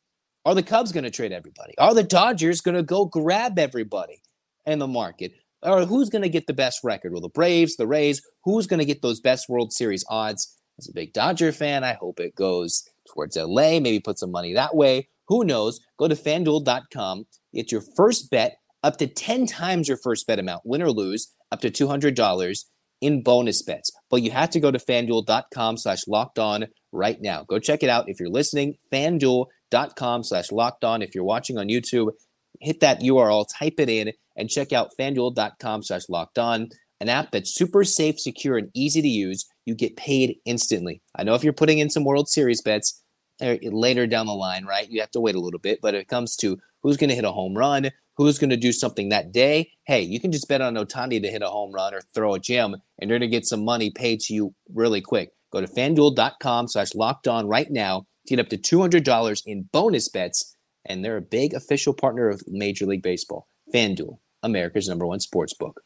Are 0.46 0.54
the 0.54 0.62
Cubs 0.62 0.92
going 0.92 1.06
to 1.06 1.10
trade 1.10 1.32
everybody? 1.32 1.76
Are 1.80 1.96
the 1.96 2.04
Dodgers 2.04 2.62
going 2.62 2.76
to 2.76 2.84
go 2.84 3.06
grab 3.06 3.58
everybody 3.58 4.22
in 4.68 4.78
the 4.78 4.86
market? 4.86 5.34
Or 5.62 5.86
who's 5.86 6.10
going 6.10 6.22
to 6.22 6.30
get 6.30 6.48
the 6.48 6.54
best 6.54 6.82
record? 6.84 7.12
Well, 7.12 7.22
the 7.22 7.30
Braves, 7.30 7.76
the 7.76 7.88
Rays, 7.88 8.22
who's 8.44 8.68
going 8.68 8.80
to 8.80 8.86
get 8.86 9.02
those 9.02 9.20
best 9.20 9.50
World 9.50 9.74
Series 9.74 10.06
odds? 10.10 10.56
As 10.78 10.90
a 10.90 10.94
big 10.94 11.14
Dodger 11.14 11.52
fan, 11.52 11.84
I 11.84 11.94
hope 11.94 12.20
it 12.20 12.36
goes 12.36 12.84
towards 13.14 13.38
LA, 13.38 13.80
maybe 13.80 14.00
put 14.00 14.20
some 14.20 14.32
money 14.32 14.54
that 14.54 14.76
way. 14.76 15.08
Who 15.28 15.44
knows? 15.44 15.80
Go 15.98 16.08
to 16.08 16.16
fanduel.com, 16.16 17.26
get 17.54 17.72
your 17.72 17.82
first 17.96 18.30
bet 18.30 18.58
up 18.84 18.98
to 18.98 19.08
10 19.08 19.48
times 19.48 19.88
your 19.88 19.98
first 19.98 20.28
bet 20.28 20.38
amount, 20.38 20.62
win 20.66 20.82
or 20.82 20.92
lose, 20.92 21.34
up 21.52 21.62
to 21.62 21.72
$200 21.72 22.66
in 23.02 23.24
bonus 23.24 23.62
bets. 23.62 23.92
But 24.10 24.22
you 24.22 24.32
have 24.32 24.52
to 24.52 24.60
go 24.60 24.72
to 24.72 24.78
fanduel.com 24.78 25.78
slash 25.78 26.08
locked 26.08 26.40
on 26.40 26.68
right 26.92 27.20
now. 27.22 27.44
Go 27.44 27.60
check 27.60 27.82
it 27.82 27.90
out 27.90 28.10
if 28.10 28.20
you're 28.20 28.30
listening. 28.30 28.76
Fanduel.com 28.92 30.24
slash 30.24 30.52
locked 30.52 30.84
on. 30.84 31.02
If 31.02 31.16
you're 31.16 31.24
watching 31.24 31.58
on 31.58 31.68
YouTube, 31.68 32.12
hit 32.60 32.80
that 32.82 33.02
URL, 33.02 33.46
type 33.58 33.80
it 33.80 33.90
in, 33.90 34.12
and 34.36 34.50
check 34.50 34.74
out 34.74 34.92
fanduel.com 35.00 35.84
slash 35.84 36.10
locked 36.10 36.38
on, 36.38 36.70
an 37.00 37.10
app 37.10 37.32
that's 37.32 37.54
super 37.54 37.84
safe, 37.84 38.20
secure, 38.20 38.58
and 38.58 38.70
easy 38.74 39.02
to 39.02 39.08
use. 39.08 39.46
You 39.66 39.76
get 39.76 39.98
paid 39.98 40.38
instantly. 40.46 41.02
I 41.16 41.24
know 41.24 41.36
if 41.36 41.44
you're 41.44 41.54
putting 41.54 41.80
in 41.80 41.90
some 41.90 42.04
World 42.04 42.30
Series 42.30 42.62
bets 42.62 43.02
er, 43.42 43.58
later 43.64 44.08
down 44.08 44.28
the 44.28 44.34
line, 44.34 44.66
right? 44.66 44.90
You 44.90 45.02
have 45.02 45.12
to 45.12 45.20
wait 45.20 45.36
a 45.36 45.40
little 45.40 45.60
bit, 45.60 45.80
but 45.82 45.96
it 45.96 46.08
comes 46.08 46.36
to 46.38 46.58
who's 46.84 46.98
going 46.98 47.10
to 47.10 47.16
hit 47.16 47.26
a 47.26 47.32
home 47.32 47.56
run, 47.58 47.92
who's 48.16 48.40
going 48.40 48.50
to 48.50 48.58
do 48.58 48.72
something 48.72 49.10
that 49.10 49.32
day, 49.32 49.72
hey, 49.86 50.02
you 50.02 50.20
can 50.20 50.32
just 50.32 50.48
bet 50.48 50.62
on 50.62 50.76
Ohtani 50.76 51.22
to 51.22 51.30
hit 51.30 51.42
a 51.42 51.50
home 51.50 51.72
run 51.72 51.94
or 51.94 52.02
throw 52.14 52.34
a 52.34 52.40
gem, 52.40 52.76
and 53.00 53.10
you're 53.10 53.20
going 53.20 53.30
to 53.30 53.36
get 53.36 53.46
some 53.46 53.64
money 53.64 53.90
paid 53.90 54.20
to 54.22 54.34
you 54.34 54.54
really 54.74 55.02
quick. 55.02 55.32
Go 55.52 55.62
to 55.62 55.68
fanduel.com 55.68 56.68
slash 56.68 56.96
locked 56.96 57.28
on 57.28 57.48
right 57.48 57.70
now 57.70 58.06
to 58.28 58.36
get 58.36 58.40
up 58.40 58.50
to 58.50 58.58
$200 58.58 59.44
in 59.46 59.70
bonus 59.72 60.10
bets, 60.10 60.56
and 60.86 61.04
they're 61.04 61.18
a 61.18 61.22
big 61.22 61.54
official 61.54 61.94
partner 61.94 62.30
of 62.30 62.44
Major 62.48 62.86
League 62.86 63.04
Baseball. 63.04 63.48
FanDuel, 63.74 64.20
America's 64.46 64.88
number 64.88 65.06
one 65.06 65.20
sports 65.20 65.54
book. 65.54 65.82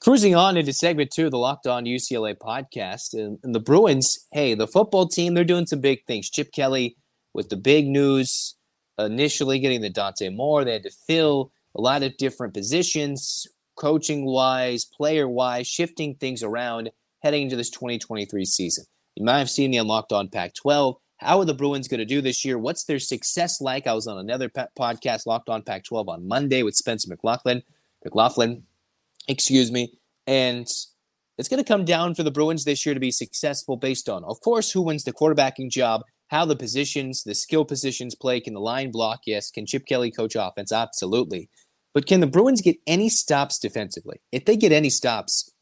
Cruising 0.00 0.34
on 0.34 0.56
into 0.56 0.72
segment 0.72 1.10
two 1.10 1.26
of 1.26 1.30
the 1.30 1.38
Locked 1.38 1.66
On 1.66 1.84
UCLA 1.84 2.34
podcast. 2.34 3.12
And, 3.12 3.38
and 3.42 3.54
the 3.54 3.60
Bruins, 3.60 4.26
hey, 4.32 4.54
the 4.54 4.66
football 4.66 5.06
team, 5.06 5.34
they're 5.34 5.44
doing 5.44 5.66
some 5.66 5.80
big 5.80 6.06
things. 6.06 6.30
Chip 6.30 6.52
Kelly 6.52 6.96
with 7.34 7.50
the 7.50 7.56
big 7.56 7.86
news 7.86 8.56
initially 8.98 9.58
getting 9.58 9.82
the 9.82 9.90
Dante 9.90 10.30
Moore. 10.30 10.64
They 10.64 10.72
had 10.72 10.82
to 10.84 10.90
fill 11.06 11.52
a 11.76 11.80
lot 11.80 12.02
of 12.02 12.16
different 12.16 12.54
positions, 12.54 13.46
coaching 13.76 14.24
wise, 14.24 14.84
player 14.84 15.28
wise, 15.28 15.66
shifting 15.66 16.14
things 16.14 16.42
around 16.42 16.90
heading 17.22 17.42
into 17.42 17.56
this 17.56 17.70
2023 17.70 18.44
season. 18.46 18.84
You 19.16 19.24
might 19.24 19.38
have 19.38 19.50
seen 19.50 19.70
the 19.70 19.78
Unlocked 19.78 20.12
on 20.12 20.28
Pac 20.28 20.54
12. 20.54 20.96
How 21.20 21.38
are 21.38 21.44
the 21.44 21.54
Bruins 21.54 21.88
going 21.88 21.98
to 21.98 22.04
do 22.06 22.20
this 22.20 22.44
year? 22.44 22.58
What's 22.58 22.84
their 22.84 22.98
success 22.98 23.60
like? 23.60 23.86
I 23.86 23.94
was 23.94 24.06
on 24.06 24.18
another 24.18 24.48
podcast, 24.48 25.26
Locked 25.26 25.48
on 25.48 25.62
Pac 25.62 25.84
12, 25.84 26.08
on 26.08 26.26
Monday 26.26 26.62
with 26.62 26.74
Spencer 26.74 27.08
McLaughlin. 27.08 27.62
McLaughlin, 28.04 28.64
excuse 29.28 29.70
me. 29.70 29.92
And 30.26 30.66
it's 31.38 31.48
going 31.48 31.62
to 31.62 31.68
come 31.68 31.84
down 31.84 32.14
for 32.14 32.22
the 32.22 32.30
Bruins 32.30 32.64
this 32.64 32.84
year 32.86 32.94
to 32.94 33.00
be 33.00 33.10
successful 33.10 33.76
based 33.76 34.08
on, 34.08 34.24
of 34.24 34.40
course, 34.40 34.70
who 34.70 34.82
wins 34.82 35.04
the 35.04 35.12
quarterbacking 35.12 35.70
job 35.70 36.02
how 36.30 36.44
the 36.44 36.56
positions, 36.56 37.24
the 37.24 37.34
skill 37.34 37.64
positions 37.64 38.14
play. 38.14 38.40
Can 38.40 38.54
the 38.54 38.60
line 38.60 38.92
block? 38.92 39.22
Yes. 39.26 39.50
Can 39.50 39.66
Chip 39.66 39.84
Kelly 39.84 40.12
coach 40.12 40.36
offense? 40.38 40.70
Absolutely. 40.72 41.50
But 41.92 42.06
can 42.06 42.20
the 42.20 42.28
Bruins 42.28 42.60
get 42.60 42.76
any 42.86 43.08
stops 43.08 43.58
defensively? 43.58 44.20
If 44.30 44.44
they 44.44 44.56
get 44.56 44.70
any 44.70 44.90
stops, 44.90 45.52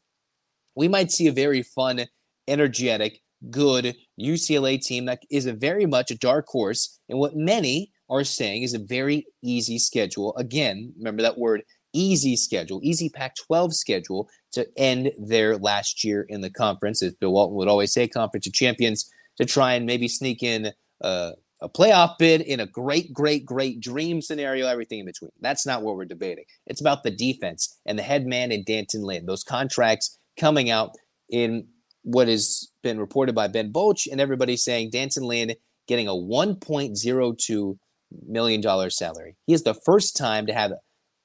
we 0.75 0.87
might 0.87 1.11
see 1.11 1.25
a 1.25 1.31
very 1.31 1.63
fun, 1.63 2.05
energetic, 2.47 3.21
good 3.49 3.95
UCLA 4.19 4.81
team 4.81 5.05
that 5.05 5.23
is 5.31 5.45
a 5.45 5.53
very 5.53 5.85
much 5.85 6.11
a 6.11 6.17
dark 6.17 6.45
horse 6.47 6.99
and 7.07 7.19
what 7.19 7.35
many 7.35 7.91
are 8.09 8.23
saying 8.23 8.63
is 8.63 8.73
a 8.73 8.79
very 8.79 9.25
easy 9.43 9.79
schedule. 9.79 10.35
Again, 10.35 10.93
remember 10.97 11.21
that 11.21 11.37
word 11.37 11.63
easy 11.93 12.35
schedule, 12.35 12.79
easy 12.83 13.09
Pac 13.09 13.35
12 13.35 13.75
schedule 13.75 14.29
to 14.51 14.67
end 14.77 15.11
their 15.17 15.57
last 15.57 16.03
year 16.03 16.25
in 16.27 16.41
the 16.41 16.49
conference. 16.49 17.01
As 17.01 17.13
Bill 17.15 17.31
Walton 17.31 17.55
would 17.57 17.67
always 17.67 17.93
say, 17.93 18.07
conference 18.07 18.47
of 18.47 18.53
champions 18.53 19.09
to 19.37 19.45
try 19.45 19.73
and 19.73 19.85
maybe 19.85 20.07
sneak 20.07 20.43
in 20.43 20.71
a, 21.01 21.31
a 21.61 21.69
playoff 21.69 22.17
bid 22.17 22.41
in 22.41 22.59
a 22.59 22.67
great, 22.67 23.13
great, 23.13 23.45
great 23.45 23.79
dream 23.79 24.21
scenario, 24.21 24.67
everything 24.67 24.99
in 24.99 25.05
between. 25.05 25.31
That's 25.39 25.65
not 25.65 25.81
what 25.81 25.95
we're 25.95 26.05
debating. 26.05 26.45
It's 26.67 26.81
about 26.81 27.03
the 27.03 27.11
defense 27.11 27.79
and 27.85 27.97
the 27.97 28.03
head 28.03 28.25
man 28.25 28.51
in 28.51 28.63
D'Anton 28.63 29.03
Lynn. 29.03 29.25
Those 29.25 29.43
contracts 29.43 30.17
coming 30.39 30.69
out 30.69 30.95
in 31.29 31.67
what 32.03 32.27
has 32.27 32.68
been 32.81 32.99
reported 32.99 33.35
by 33.35 33.47
Ben 33.47 33.71
Bolch 33.71 34.07
and 34.07 34.21
everybody 34.21 34.57
saying 34.57 34.89
D'Anton 34.91 35.23
Lynn 35.23 35.53
getting 35.87 36.07
a 36.07 36.11
$1.02 36.11 37.77
million 38.27 38.89
salary. 38.91 39.35
He 39.45 39.53
is 39.53 39.63
the 39.63 39.73
first 39.85 40.15
time 40.15 40.45
to 40.47 40.53
have, 40.53 40.73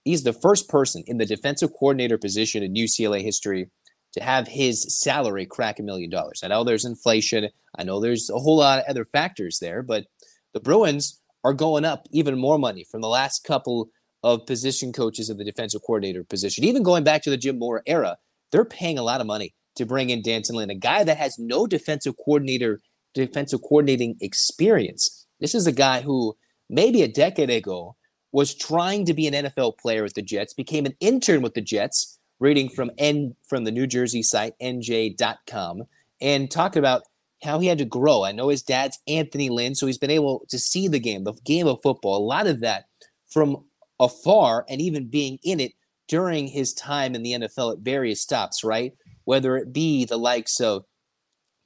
he's 0.04 0.24
the 0.24 0.32
first 0.32 0.68
person 0.68 1.02
in 1.06 1.18
the 1.18 1.26
defensive 1.26 1.70
coordinator 1.78 2.18
position 2.18 2.62
in 2.62 2.74
UCLA 2.74 3.22
history 3.22 3.70
to 4.14 4.22
have 4.22 4.46
his 4.46 4.86
salary 5.02 5.44
crack 5.44 5.78
a 5.78 5.82
million 5.82 6.10
dollars. 6.10 6.40
I 6.42 6.48
know 6.48 6.64
there's 6.64 6.84
inflation. 6.84 7.48
I 7.76 7.82
know 7.82 8.00
there's 8.00 8.30
a 8.30 8.38
whole 8.38 8.58
lot 8.58 8.78
of 8.78 8.84
other 8.88 9.04
factors 9.04 9.58
there, 9.60 9.82
but 9.82 10.06
the 10.52 10.60
Bruins 10.60 11.20
are 11.42 11.52
going 11.52 11.84
up 11.84 12.06
even 12.12 12.38
more 12.38 12.58
money 12.58 12.84
from 12.84 13.00
the 13.00 13.08
last 13.08 13.44
couple 13.44 13.90
of 14.22 14.46
position 14.46 14.92
coaches 14.92 15.28
of 15.28 15.36
the 15.36 15.44
defensive 15.44 15.82
coordinator 15.84 16.24
position. 16.24 16.64
Even 16.64 16.82
going 16.82 17.04
back 17.04 17.22
to 17.22 17.30
the 17.30 17.36
Jim 17.36 17.58
Mora 17.58 17.82
era, 17.86 18.16
they're 18.52 18.64
paying 18.64 18.98
a 18.98 19.02
lot 19.02 19.20
of 19.20 19.26
money 19.26 19.54
to 19.76 19.86
bring 19.86 20.10
in 20.10 20.22
D'Anton 20.22 20.56
Lynn, 20.56 20.70
a 20.70 20.74
guy 20.74 21.04
that 21.04 21.16
has 21.16 21.38
no 21.38 21.66
defensive 21.66 22.14
coordinator, 22.16 22.80
defensive 23.14 23.62
coordinating 23.62 24.16
experience. 24.20 25.26
This 25.40 25.54
is 25.54 25.66
a 25.66 25.72
guy 25.72 26.02
who 26.02 26.36
maybe 26.68 27.02
a 27.02 27.08
decade 27.08 27.50
ago 27.50 27.96
was 28.32 28.54
trying 28.54 29.04
to 29.06 29.14
be 29.14 29.26
an 29.26 29.34
NFL 29.34 29.78
player 29.78 30.02
with 30.02 30.14
the 30.14 30.22
Jets, 30.22 30.54
became 30.54 30.86
an 30.86 30.96
intern 31.00 31.42
with 31.42 31.54
the 31.54 31.60
Jets, 31.60 32.18
reading 32.40 32.68
from 32.68 32.90
N 32.98 33.34
from 33.48 33.64
the 33.64 33.70
New 33.70 33.86
Jersey 33.86 34.22
site 34.22 34.54
NJ.com 34.60 35.84
and 36.20 36.50
talking 36.50 36.80
about 36.80 37.02
how 37.42 37.58
he 37.60 37.68
had 37.68 37.78
to 37.78 37.84
grow. 37.84 38.24
I 38.24 38.32
know 38.32 38.48
his 38.48 38.62
dad's 38.62 38.98
Anthony 39.06 39.50
Lynn, 39.50 39.74
so 39.74 39.86
he's 39.86 39.98
been 39.98 40.10
able 40.10 40.44
to 40.48 40.58
see 40.58 40.88
the 40.88 40.98
game, 40.98 41.24
the 41.24 41.34
game 41.44 41.66
of 41.66 41.80
football, 41.82 42.16
a 42.16 42.26
lot 42.26 42.46
of 42.46 42.60
that 42.60 42.86
from 43.28 43.64
afar 44.00 44.64
and 44.68 44.80
even 44.80 45.08
being 45.08 45.38
in 45.42 45.60
it 45.60 45.72
during 46.08 46.48
his 46.48 46.74
time 46.74 47.14
in 47.14 47.22
the 47.22 47.32
NFL 47.32 47.74
at 47.74 47.78
various 47.80 48.20
stops, 48.20 48.64
right? 48.64 48.94
Whether 49.24 49.56
it 49.56 49.72
be 49.72 50.04
the 50.04 50.16
likes 50.16 50.60
of 50.60 50.84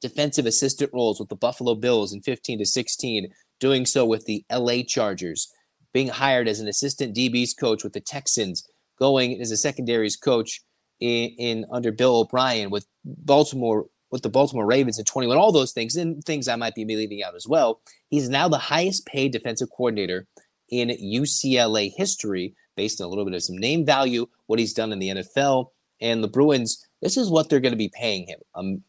defensive 0.00 0.46
assistant 0.46 0.90
roles 0.92 1.18
with 1.18 1.28
the 1.28 1.36
Buffalo 1.36 1.74
Bills 1.74 2.12
in 2.12 2.20
15 2.22 2.58
to 2.60 2.66
16, 2.66 3.32
doing 3.58 3.86
so 3.86 4.04
with 4.04 4.24
the 4.26 4.44
LA 4.50 4.82
Chargers, 4.86 5.52
being 5.92 6.08
hired 6.08 6.48
as 6.48 6.60
an 6.60 6.68
assistant 6.68 7.16
DB's 7.16 7.54
coach 7.54 7.82
with 7.82 7.92
the 7.92 8.00
Texans, 8.00 8.68
going 8.98 9.40
as 9.40 9.50
a 9.50 9.56
secondaries 9.56 10.16
coach 10.16 10.60
in, 11.00 11.30
in 11.38 11.66
under 11.72 11.92
Bill 11.92 12.20
O'Brien 12.20 12.70
with 12.70 12.86
Baltimore 13.04 13.86
with 14.10 14.22
the 14.22 14.30
Baltimore 14.30 14.64
Ravens 14.64 14.98
in 14.98 15.04
21, 15.04 15.36
all 15.36 15.52
those 15.52 15.72
things 15.72 15.94
and 15.94 16.24
things 16.24 16.48
I 16.48 16.56
might 16.56 16.74
be 16.74 16.86
leaving 16.86 17.22
out 17.22 17.34
as 17.34 17.46
well. 17.46 17.82
He's 18.08 18.30
now 18.30 18.48
the 18.48 18.56
highest 18.56 19.04
paid 19.04 19.32
defensive 19.32 19.68
coordinator 19.76 20.26
in 20.70 20.88
UCLA 20.88 21.92
history 21.94 22.54
based 22.74 23.00
on 23.00 23.06
a 23.06 23.08
little 23.10 23.26
bit 23.26 23.34
of 23.34 23.42
some 23.42 23.58
name 23.58 23.84
value, 23.84 24.26
what 24.46 24.58
he's 24.58 24.72
done 24.72 24.92
in 24.92 24.98
the 24.98 25.08
NFL. 25.08 25.66
And 26.00 26.24
the 26.24 26.28
Bruins, 26.28 26.87
this 27.02 27.16
is 27.16 27.30
what 27.30 27.48
they're 27.48 27.60
going 27.60 27.72
to 27.72 27.78
be 27.78 27.92
paying 27.92 28.26
him. 28.26 28.40
Um, 28.54 28.82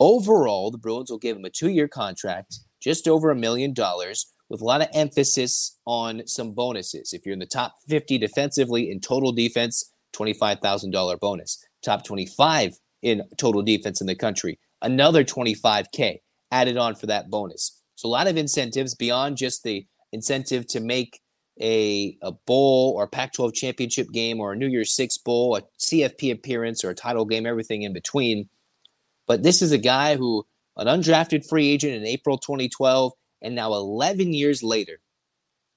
overall, 0.00 0.70
the 0.70 0.78
Bruins 0.78 1.10
will 1.10 1.18
give 1.18 1.36
him 1.36 1.44
a 1.44 1.50
two 1.50 1.70
year 1.70 1.88
contract, 1.88 2.58
just 2.80 3.08
over 3.08 3.30
a 3.30 3.36
million 3.36 3.72
dollars, 3.72 4.32
with 4.48 4.60
a 4.60 4.64
lot 4.64 4.82
of 4.82 4.88
emphasis 4.92 5.78
on 5.86 6.26
some 6.26 6.52
bonuses. 6.52 7.12
If 7.12 7.24
you're 7.24 7.32
in 7.32 7.38
the 7.38 7.46
top 7.46 7.74
50 7.88 8.18
defensively 8.18 8.90
in 8.90 9.00
total 9.00 9.32
defense, 9.32 9.92
$25,000 10.14 11.18
bonus. 11.20 11.64
Top 11.82 12.04
25 12.04 12.78
in 13.02 13.22
total 13.38 13.62
defense 13.62 14.00
in 14.00 14.06
the 14.06 14.14
country, 14.14 14.58
another 14.82 15.24
25K 15.24 16.18
added 16.52 16.76
on 16.76 16.94
for 16.94 17.06
that 17.06 17.30
bonus. 17.30 17.80
So 17.96 18.08
a 18.08 18.10
lot 18.10 18.28
of 18.28 18.36
incentives 18.36 18.94
beyond 18.94 19.36
just 19.38 19.64
the 19.64 19.86
incentive 20.12 20.66
to 20.68 20.80
make 20.80 21.21
a, 21.60 22.16
a 22.22 22.32
bowl 22.32 22.94
or 22.96 23.06
Pac 23.06 23.32
12 23.32 23.54
championship 23.54 24.10
game 24.10 24.40
or 24.40 24.52
a 24.52 24.56
New 24.56 24.68
Year's 24.68 24.94
Six 24.94 25.18
bowl, 25.18 25.56
a 25.56 25.62
CFP 25.78 26.32
appearance 26.32 26.84
or 26.84 26.90
a 26.90 26.94
title 26.94 27.24
game, 27.24 27.46
everything 27.46 27.82
in 27.82 27.92
between. 27.92 28.48
But 29.26 29.42
this 29.42 29.62
is 29.62 29.72
a 29.72 29.78
guy 29.78 30.16
who, 30.16 30.46
an 30.76 30.86
undrafted 30.86 31.48
free 31.48 31.68
agent 31.68 31.94
in 31.94 32.06
April 32.06 32.38
2012, 32.38 33.12
and 33.42 33.54
now 33.54 33.72
11 33.72 34.32
years 34.32 34.62
later, 34.62 35.00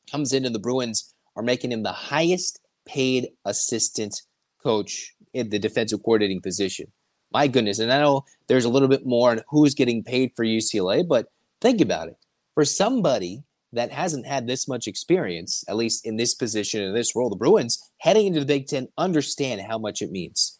comes 0.10 0.34
into 0.34 0.50
the 0.50 0.60
Bruins 0.60 1.14
are 1.36 1.44
making 1.44 1.72
him 1.72 1.84
the 1.84 1.92
highest 1.92 2.60
paid 2.86 3.30
assistant 3.44 4.22
coach 4.64 5.14
in 5.34 5.50
the 5.50 5.60
defensive 5.60 6.02
coordinating 6.04 6.42
position. 6.42 6.92
My 7.32 7.48
goodness. 7.48 7.80
And 7.80 7.92
I 7.92 8.00
know 8.00 8.24
there's 8.48 8.66
a 8.66 8.70
little 8.70 8.88
bit 8.88 9.06
more 9.06 9.32
on 9.32 9.42
who's 9.50 9.74
getting 9.74 10.04
paid 10.04 10.32
for 10.36 10.46
UCLA, 10.46 11.06
but 11.06 11.28
think 11.60 11.82
about 11.82 12.08
it. 12.08 12.16
For 12.54 12.64
somebody 12.64 13.44
that 13.76 13.92
hasn't 13.92 14.26
had 14.26 14.48
this 14.48 14.68
much 14.68 14.88
experience, 14.88 15.64
at 15.68 15.76
least 15.76 16.06
in 16.06 16.18
this 16.18 16.34
position, 16.34 16.82
in 16.82 16.94
this 16.94 17.16
role, 17.16 17.30
the 17.30 17.36
Bruins 17.36 17.92
heading 18.00 18.28
into 18.28 18.40
the 18.40 18.46
Big 18.46 18.68
Ten 18.68 18.88
understand 18.98 19.62
how 19.62 19.78
much 19.78 20.02
it 20.02 20.12
means. 20.12 20.60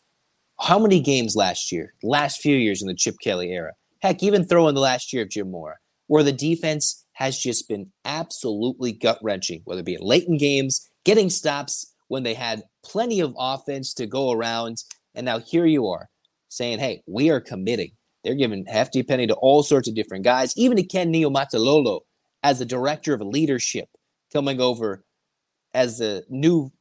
How 0.60 0.80
many 0.80 1.02
games 1.02 1.36
last 1.36 1.72
year, 1.72 1.94
last 2.04 2.42
few 2.42 2.56
years 2.56 2.82
in 2.82 2.88
the 2.88 2.96
Chip 2.96 3.16
Kelly 3.22 3.52
era? 3.52 3.74
Heck, 4.02 4.24
even 4.24 4.46
throw 4.46 4.68
in 4.68 4.76
the 4.76 4.82
last 4.82 5.12
year 5.12 5.24
of 5.24 5.30
Jim 5.30 5.52
Mora 5.52 5.76
where 6.08 6.24
the 6.24 6.32
defense 6.32 7.06
has 7.14 7.38
just 7.38 7.68
been 7.68 7.92
absolutely 8.04 8.92
gut 8.92 9.20
wrenching, 9.22 9.62
whether 9.66 9.80
it 9.80 9.86
be 9.86 9.96
in 9.96 10.02
late 10.02 10.28
in 10.28 10.38
games, 10.38 10.90
getting 11.04 11.30
stops 11.30 11.94
when 12.08 12.24
they 12.24 12.34
had 12.34 12.64
plenty 12.84 13.20
of 13.20 13.34
offense 13.38 13.94
to 13.94 14.06
go 14.06 14.32
around. 14.32 14.84
And 15.16 15.26
now 15.26 15.40
here 15.40 15.66
you 15.66 15.88
are 15.88 16.10
saying, 16.50 16.80
hey, 16.80 17.02
we 17.08 17.30
are 17.30 17.40
committing. 17.40 17.92
They're 18.24 18.36
giving 18.36 18.66
hefty 18.66 19.04
penny 19.04 19.28
to 19.28 19.36
all 19.36 19.64
sorts 19.64 19.88
of 19.88 19.96
different 19.96 20.24
guys, 20.24 20.58
even 20.58 20.78
to 20.78 20.84
Ken 20.84 21.12
Niumatalolo 21.12 22.02
as 22.46 22.60
the 22.60 22.66
director 22.66 23.12
of 23.12 23.22
leadership 23.22 23.90
coming 24.32 24.62
over 24.62 25.04
as 25.74 25.98
the 25.98 26.24
new 26.30 26.72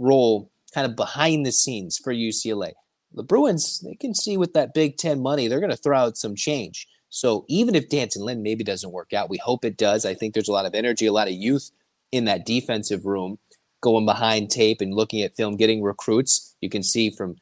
role 0.00 0.50
kind 0.74 0.84
of 0.84 0.96
behind 0.96 1.46
the 1.46 1.52
scenes 1.52 1.96
for 1.96 2.12
UCLA. 2.12 2.72
The 3.12 3.22
Bruins, 3.22 3.80
they 3.84 3.94
can 3.94 4.16
see 4.16 4.36
with 4.36 4.52
that 4.54 4.74
Big 4.74 4.96
Ten 4.96 5.22
money, 5.22 5.46
they're 5.46 5.60
going 5.60 5.70
to 5.70 5.76
throw 5.76 5.96
out 5.96 6.16
some 6.16 6.34
change. 6.34 6.88
So 7.08 7.44
even 7.48 7.76
if 7.76 7.88
D'Anton 7.88 8.22
Lynn 8.22 8.42
maybe 8.42 8.64
doesn't 8.64 8.90
work 8.90 9.12
out, 9.12 9.30
we 9.30 9.36
hope 9.36 9.64
it 9.64 9.76
does. 9.76 10.04
I 10.04 10.14
think 10.14 10.34
there's 10.34 10.48
a 10.48 10.52
lot 10.52 10.66
of 10.66 10.74
energy, 10.74 11.06
a 11.06 11.12
lot 11.12 11.28
of 11.28 11.34
youth 11.34 11.70
in 12.10 12.24
that 12.24 12.44
defensive 12.44 13.06
room 13.06 13.38
going 13.80 14.04
behind 14.04 14.50
tape 14.50 14.80
and 14.80 14.92
looking 14.92 15.22
at 15.22 15.36
film, 15.36 15.56
getting 15.56 15.82
recruits. 15.82 16.56
You 16.60 16.68
can 16.68 16.82
see 16.82 17.10
from 17.10 17.36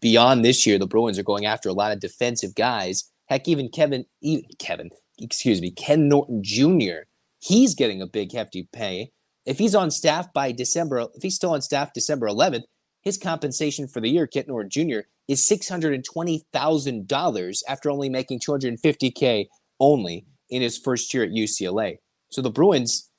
beyond 0.00 0.44
this 0.44 0.66
year, 0.66 0.78
the 0.78 0.86
Bruins 0.86 1.18
are 1.18 1.22
going 1.22 1.46
after 1.46 1.70
a 1.70 1.72
lot 1.72 1.92
of 1.92 2.00
defensive 2.00 2.54
guys. 2.54 3.10
Heck, 3.26 3.48
even 3.48 3.70
Kevin, 3.70 4.04
even 4.20 4.44
Kevin, 4.58 4.90
excuse 5.20 5.60
me, 5.60 5.70
Ken 5.70 6.08
Norton 6.08 6.42
Jr. 6.42 7.04
He's 7.38 7.74
getting 7.74 8.00
a 8.02 8.06
big 8.06 8.32
hefty 8.32 8.68
pay. 8.72 9.12
If 9.44 9.58
he's 9.58 9.74
on 9.74 9.90
staff 9.90 10.32
by 10.32 10.52
December, 10.52 11.06
if 11.14 11.22
he's 11.22 11.36
still 11.36 11.52
on 11.52 11.62
staff 11.62 11.92
December 11.92 12.28
11th, 12.28 12.64
his 13.02 13.16
compensation 13.16 13.86
for 13.86 14.00
the 14.00 14.10
year, 14.10 14.26
Ken 14.26 14.44
Norton 14.48 14.70
Jr., 14.70 15.00
is 15.28 15.46
$620,000 15.46 17.62
after 17.68 17.90
only 17.90 18.08
making 18.08 18.40
250K 18.40 19.46
only 19.78 20.26
in 20.50 20.62
his 20.62 20.78
first 20.78 21.12
year 21.12 21.24
at 21.24 21.30
UCLA. 21.30 21.96
So 22.30 22.42
the 22.42 22.50
Bruins, 22.50 23.10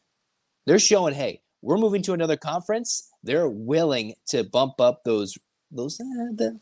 they're 0.65 0.79
showing, 0.79 1.13
hey, 1.13 1.41
we're 1.61 1.77
moving 1.77 2.01
to 2.03 2.13
another 2.13 2.37
conference. 2.37 3.09
They're 3.23 3.49
willing 3.49 4.13
to 4.27 4.43
bump 4.43 4.79
up 4.79 5.01
those, 5.03 5.37
those, 5.71 5.99
uh, 5.99 6.33
the, 6.35 6.59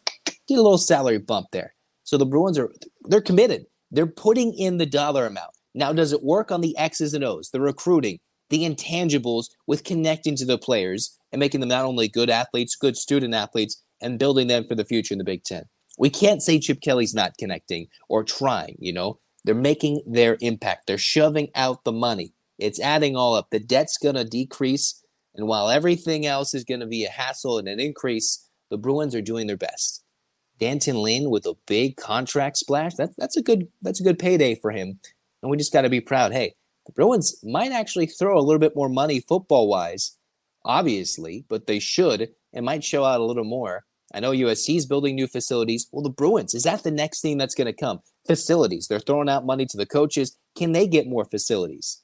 get 0.47 0.59
a 0.59 0.61
little 0.61 0.77
salary 0.77 1.19
bump 1.19 1.47
there. 1.51 1.73
So 2.03 2.17
the 2.17 2.25
Bruins 2.25 2.59
are, 2.59 2.71
they're 3.05 3.21
committed. 3.21 3.65
They're 3.91 4.07
putting 4.07 4.53
in 4.53 4.77
the 4.77 4.85
dollar 4.85 5.25
amount. 5.25 5.51
Now, 5.73 5.93
does 5.93 6.13
it 6.13 6.23
work 6.23 6.51
on 6.51 6.61
the 6.61 6.77
X's 6.77 7.13
and 7.13 7.23
O's, 7.23 7.49
the 7.51 7.61
recruiting, 7.61 8.19
the 8.49 8.63
intangibles 8.63 9.45
with 9.67 9.83
connecting 9.83 10.35
to 10.37 10.45
the 10.45 10.57
players 10.57 11.17
and 11.31 11.39
making 11.39 11.59
them 11.59 11.69
not 11.69 11.85
only 11.85 12.07
good 12.07 12.29
athletes, 12.29 12.75
good 12.75 12.95
student 12.95 13.33
athletes, 13.33 13.81
and 14.01 14.19
building 14.19 14.47
them 14.47 14.65
for 14.65 14.75
the 14.75 14.85
future 14.85 15.13
in 15.13 15.17
the 15.17 15.23
Big 15.23 15.43
Ten. 15.43 15.63
We 15.97 16.09
can't 16.09 16.41
say 16.41 16.59
Chip 16.59 16.81
Kelly's 16.81 17.13
not 17.13 17.37
connecting 17.37 17.87
or 18.09 18.23
trying, 18.23 18.75
you 18.79 18.93
know. 18.93 19.19
They're 19.43 19.55
making 19.55 20.01
their 20.07 20.37
impact. 20.41 20.87
They're 20.87 20.97
shoving 20.97 21.49
out 21.55 21.83
the 21.83 21.91
money. 21.91 22.33
It's 22.57 22.79
adding 22.79 23.15
all 23.15 23.35
up. 23.35 23.49
The 23.51 23.59
debt's 23.59 23.97
going 23.97 24.15
to 24.15 24.23
decrease. 24.23 25.03
And 25.35 25.47
while 25.47 25.69
everything 25.69 26.25
else 26.25 26.53
is 26.53 26.63
going 26.63 26.79
to 26.79 26.87
be 26.87 27.05
a 27.05 27.09
hassle 27.09 27.57
and 27.57 27.67
an 27.67 27.79
increase, 27.79 28.49
the 28.71 28.77
Bruins 28.77 29.13
are 29.13 29.21
doing 29.21 29.47
their 29.47 29.57
best. 29.57 30.03
D'Anton 30.59 30.97
Lynn 30.97 31.29
with 31.29 31.45
a 31.45 31.55
big 31.67 31.97
contract 31.97 32.57
splash, 32.57 32.95
that, 32.95 33.11
that's 33.17 33.37
a 33.37 33.41
good 33.41 33.67
that's 33.81 33.99
a 33.99 34.03
good 34.03 34.19
payday 34.19 34.55
for 34.55 34.71
him. 34.71 34.99
And 35.41 35.51
we 35.51 35.57
just 35.57 35.73
got 35.73 35.81
to 35.81 35.89
be 35.89 36.01
proud. 36.01 36.31
Hey, 36.31 36.55
the 36.85 36.91
Bruins 36.91 37.39
might 37.43 37.71
actually 37.71 38.07
throw 38.07 38.37
a 38.37 38.41
little 38.41 38.59
bit 38.59 38.75
more 38.75 38.89
money 38.89 39.19
football 39.19 39.67
wise, 39.67 40.17
obviously, 40.63 41.45
but 41.49 41.67
they 41.67 41.79
should 41.79 42.29
and 42.53 42.65
might 42.65 42.83
show 42.83 43.03
out 43.03 43.19
a 43.19 43.25
little 43.25 43.43
more. 43.43 43.85
I 44.13 44.19
know 44.19 44.31
USC 44.31 44.77
is 44.77 44.85
building 44.85 45.15
new 45.15 45.27
facilities. 45.27 45.87
Well, 45.91 46.03
the 46.03 46.09
Bruins, 46.09 46.53
is 46.53 46.63
that 46.63 46.83
the 46.83 46.91
next 46.91 47.21
thing 47.21 47.37
that's 47.37 47.55
going 47.55 47.65
to 47.67 47.73
come? 47.73 47.99
Facilities. 48.25 48.87
They're 48.87 48.99
throwing 48.99 49.29
out 49.29 49.45
money 49.45 49.65
to 49.65 49.77
the 49.77 49.85
coaches. 49.85 50.37
Can 50.55 50.71
they 50.71 50.87
get 50.87 51.07
more 51.07 51.25
facilities? 51.25 52.01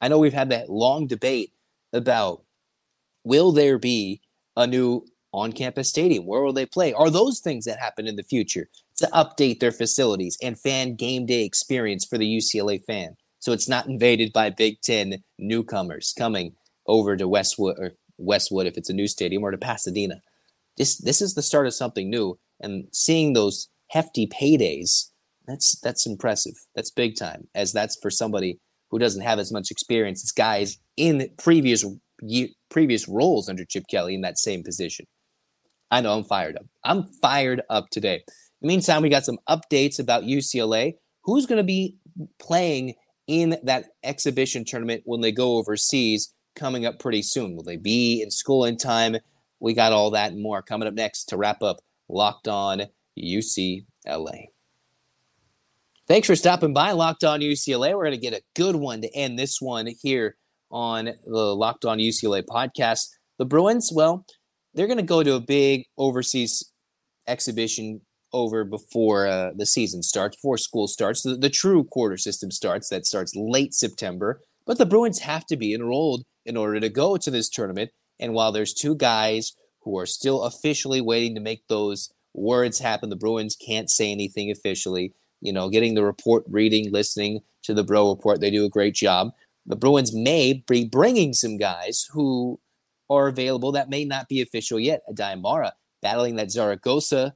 I 0.00 0.08
know 0.08 0.18
we've 0.18 0.32
had 0.32 0.50
that 0.50 0.70
long 0.70 1.06
debate 1.06 1.52
about 1.92 2.42
will 3.24 3.50
there 3.50 3.78
be 3.78 4.20
a 4.56 4.66
new 4.66 5.04
on 5.32 5.52
campus 5.52 5.88
stadium? 5.88 6.26
Where 6.26 6.42
will 6.42 6.52
they 6.52 6.66
play? 6.66 6.92
Are 6.92 7.10
those 7.10 7.40
things 7.40 7.64
that 7.64 7.78
happen 7.78 8.06
in 8.06 8.16
the 8.16 8.22
future 8.22 8.68
to 8.96 9.06
update 9.06 9.60
their 9.60 9.72
facilities 9.72 10.36
and 10.42 10.58
fan 10.58 10.94
game 10.96 11.26
day 11.26 11.44
experience 11.44 12.04
for 12.04 12.18
the 12.18 12.26
UCLA 12.26 12.80
fan? 12.84 13.14
so 13.40 13.52
it's 13.52 13.68
not 13.68 13.86
invaded 13.86 14.32
by 14.32 14.50
Big 14.50 14.80
Ten 14.82 15.22
newcomers 15.38 16.14
coming 16.16 16.52
over 16.86 17.16
to 17.16 17.28
Westwood 17.28 17.76
or 17.78 17.92
Westwood 18.16 18.66
if 18.66 18.76
it's 18.76 18.90
a 18.90 18.94
new 18.94 19.06
stadium 19.06 19.42
or 19.42 19.50
to 19.50 19.58
Pasadena. 19.58 20.20
This 20.76 20.98
this 20.98 21.20
is 21.20 21.34
the 21.34 21.42
start 21.42 21.66
of 21.66 21.74
something 21.74 22.10
new, 22.10 22.38
and 22.60 22.88
seeing 22.92 23.32
those 23.32 23.68
hefty 23.90 24.26
paydays, 24.26 25.10
that's 25.46 25.78
that's 25.80 26.06
impressive. 26.06 26.54
That's 26.74 26.90
big 26.90 27.16
time, 27.16 27.48
as 27.54 27.72
that's 27.72 27.98
for 28.00 28.10
somebody 28.10 28.60
who 28.90 28.98
doesn't 28.98 29.22
have 29.22 29.38
as 29.38 29.52
much 29.52 29.70
experience 29.70 30.24
as 30.24 30.32
guys 30.32 30.78
in 30.96 31.28
previous 31.38 31.84
previous 32.70 33.08
roles 33.08 33.48
under 33.48 33.64
Chip 33.64 33.84
Kelly 33.90 34.14
in 34.14 34.22
that 34.22 34.38
same 34.38 34.62
position. 34.62 35.06
I 35.90 36.00
know 36.00 36.16
I'm 36.16 36.24
fired 36.24 36.56
up. 36.56 36.66
I'm 36.84 37.04
fired 37.04 37.62
up 37.70 37.90
today. 37.90 38.16
In 38.16 38.22
the 38.62 38.68
meantime, 38.68 39.02
we 39.02 39.08
got 39.08 39.24
some 39.24 39.38
updates 39.48 39.98
about 39.98 40.24
UCLA. 40.24 40.94
Who's 41.22 41.46
going 41.46 41.58
to 41.58 41.64
be 41.64 41.96
playing 42.38 42.94
in 43.26 43.58
that 43.62 43.84
exhibition 44.02 44.64
tournament 44.64 45.02
when 45.04 45.20
they 45.20 45.30
go 45.30 45.56
overseas 45.56 46.32
coming 46.56 46.86
up 46.86 46.98
pretty 46.98 47.22
soon. 47.22 47.54
Will 47.54 47.62
they 47.62 47.76
be 47.76 48.22
in 48.22 48.30
school 48.30 48.64
in 48.64 48.76
time? 48.76 49.16
We 49.60 49.74
got 49.74 49.92
all 49.92 50.10
that 50.10 50.32
and 50.32 50.42
more 50.42 50.62
coming 50.62 50.88
up 50.88 50.94
next 50.94 51.26
to 51.26 51.36
wrap 51.36 51.62
up 51.62 51.78
Locked 52.08 52.48
On 52.48 52.82
UCLA. 53.18 54.46
Thanks 56.06 56.26
for 56.26 56.36
stopping 56.36 56.72
by 56.72 56.92
Locked 56.92 57.24
On 57.24 57.40
UCLA. 57.40 57.94
We're 57.94 58.04
going 58.04 58.12
to 58.12 58.18
get 58.18 58.32
a 58.32 58.42
good 58.56 58.76
one 58.76 59.02
to 59.02 59.14
end 59.14 59.38
this 59.38 59.60
one 59.60 59.88
here 60.02 60.36
on 60.70 61.04
the 61.04 61.56
Locked 61.56 61.84
On 61.84 61.98
UCLA 61.98 62.42
podcast. 62.44 63.08
The 63.38 63.44
Bruins, 63.44 63.92
well, 63.94 64.24
they're 64.74 64.86
going 64.86 64.98
to 64.98 65.02
go 65.02 65.22
to 65.22 65.34
a 65.34 65.40
big 65.40 65.84
overseas 65.96 66.72
exhibition 67.26 68.00
over 68.32 68.64
before 68.64 69.26
uh, 69.26 69.50
the 69.56 69.66
season 69.66 70.02
starts, 70.02 70.36
before 70.36 70.58
school 70.58 70.86
starts. 70.86 71.22
The, 71.22 71.36
the 71.36 71.50
true 71.50 71.84
quarter 71.84 72.16
system 72.16 72.50
starts. 72.50 72.88
That 72.88 73.06
starts 73.06 73.34
late 73.34 73.74
September. 73.74 74.40
But 74.66 74.78
the 74.78 74.86
Bruins 74.86 75.20
have 75.20 75.46
to 75.46 75.56
be 75.56 75.72
enrolled 75.72 76.24
in 76.44 76.56
order 76.56 76.78
to 76.80 76.88
go 76.88 77.16
to 77.16 77.30
this 77.30 77.48
tournament. 77.48 77.90
And 78.20 78.34
while 78.34 78.52
there's 78.52 78.74
two 78.74 78.94
guys 78.94 79.52
who 79.80 79.98
are 79.98 80.06
still 80.06 80.42
officially 80.42 81.00
waiting 81.00 81.34
to 81.34 81.40
make 81.40 81.66
those 81.68 82.12
words 82.34 82.78
happen, 82.78 83.08
the 83.08 83.16
Bruins 83.16 83.56
can't 83.56 83.90
say 83.90 84.10
anything 84.10 84.50
officially. 84.50 85.14
You 85.40 85.52
know, 85.52 85.70
getting 85.70 85.94
the 85.94 86.04
report, 86.04 86.44
reading, 86.48 86.92
listening 86.92 87.40
to 87.62 87.72
the 87.72 87.84
Bro 87.84 88.10
report, 88.10 88.40
they 88.40 88.50
do 88.50 88.64
a 88.64 88.70
great 88.70 88.94
job. 88.94 89.30
The 89.64 89.76
Bruins 89.76 90.14
may 90.14 90.64
be 90.66 90.84
bringing 90.84 91.32
some 91.32 91.56
guys 91.56 92.06
who 92.12 92.60
are 93.10 93.28
available 93.28 93.72
that 93.72 93.90
may 93.90 94.04
not 94.04 94.28
be 94.28 94.40
official 94.40 94.78
yet. 94.78 95.02
Aday 95.10 95.40
Mara 95.40 95.72
battling 96.02 96.36
that 96.36 96.50
Zaragoza 96.50 97.34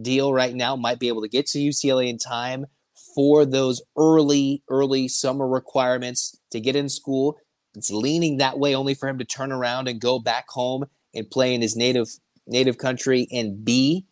deal 0.00 0.32
right 0.32 0.54
now 0.54 0.76
might 0.76 0.98
be 0.98 1.08
able 1.08 1.22
to 1.22 1.28
get 1.28 1.46
to 1.48 1.58
UCLA 1.58 2.08
in 2.08 2.18
time 2.18 2.66
for 3.14 3.44
those 3.44 3.82
early, 3.96 4.62
early 4.68 5.08
summer 5.08 5.46
requirements 5.46 6.38
to 6.50 6.60
get 6.60 6.76
in 6.76 6.88
school. 6.88 7.38
It's 7.74 7.90
leaning 7.90 8.38
that 8.38 8.58
way 8.58 8.74
only 8.74 8.94
for 8.94 9.08
him 9.08 9.18
to 9.18 9.24
turn 9.24 9.52
around 9.52 9.88
and 9.88 10.00
go 10.00 10.18
back 10.18 10.48
home 10.48 10.84
and 11.14 11.30
play 11.30 11.54
in 11.54 11.62
his 11.62 11.76
native 11.76 12.08
native 12.46 12.78
country 12.78 13.28
and 13.30 13.64
be 13.64 14.06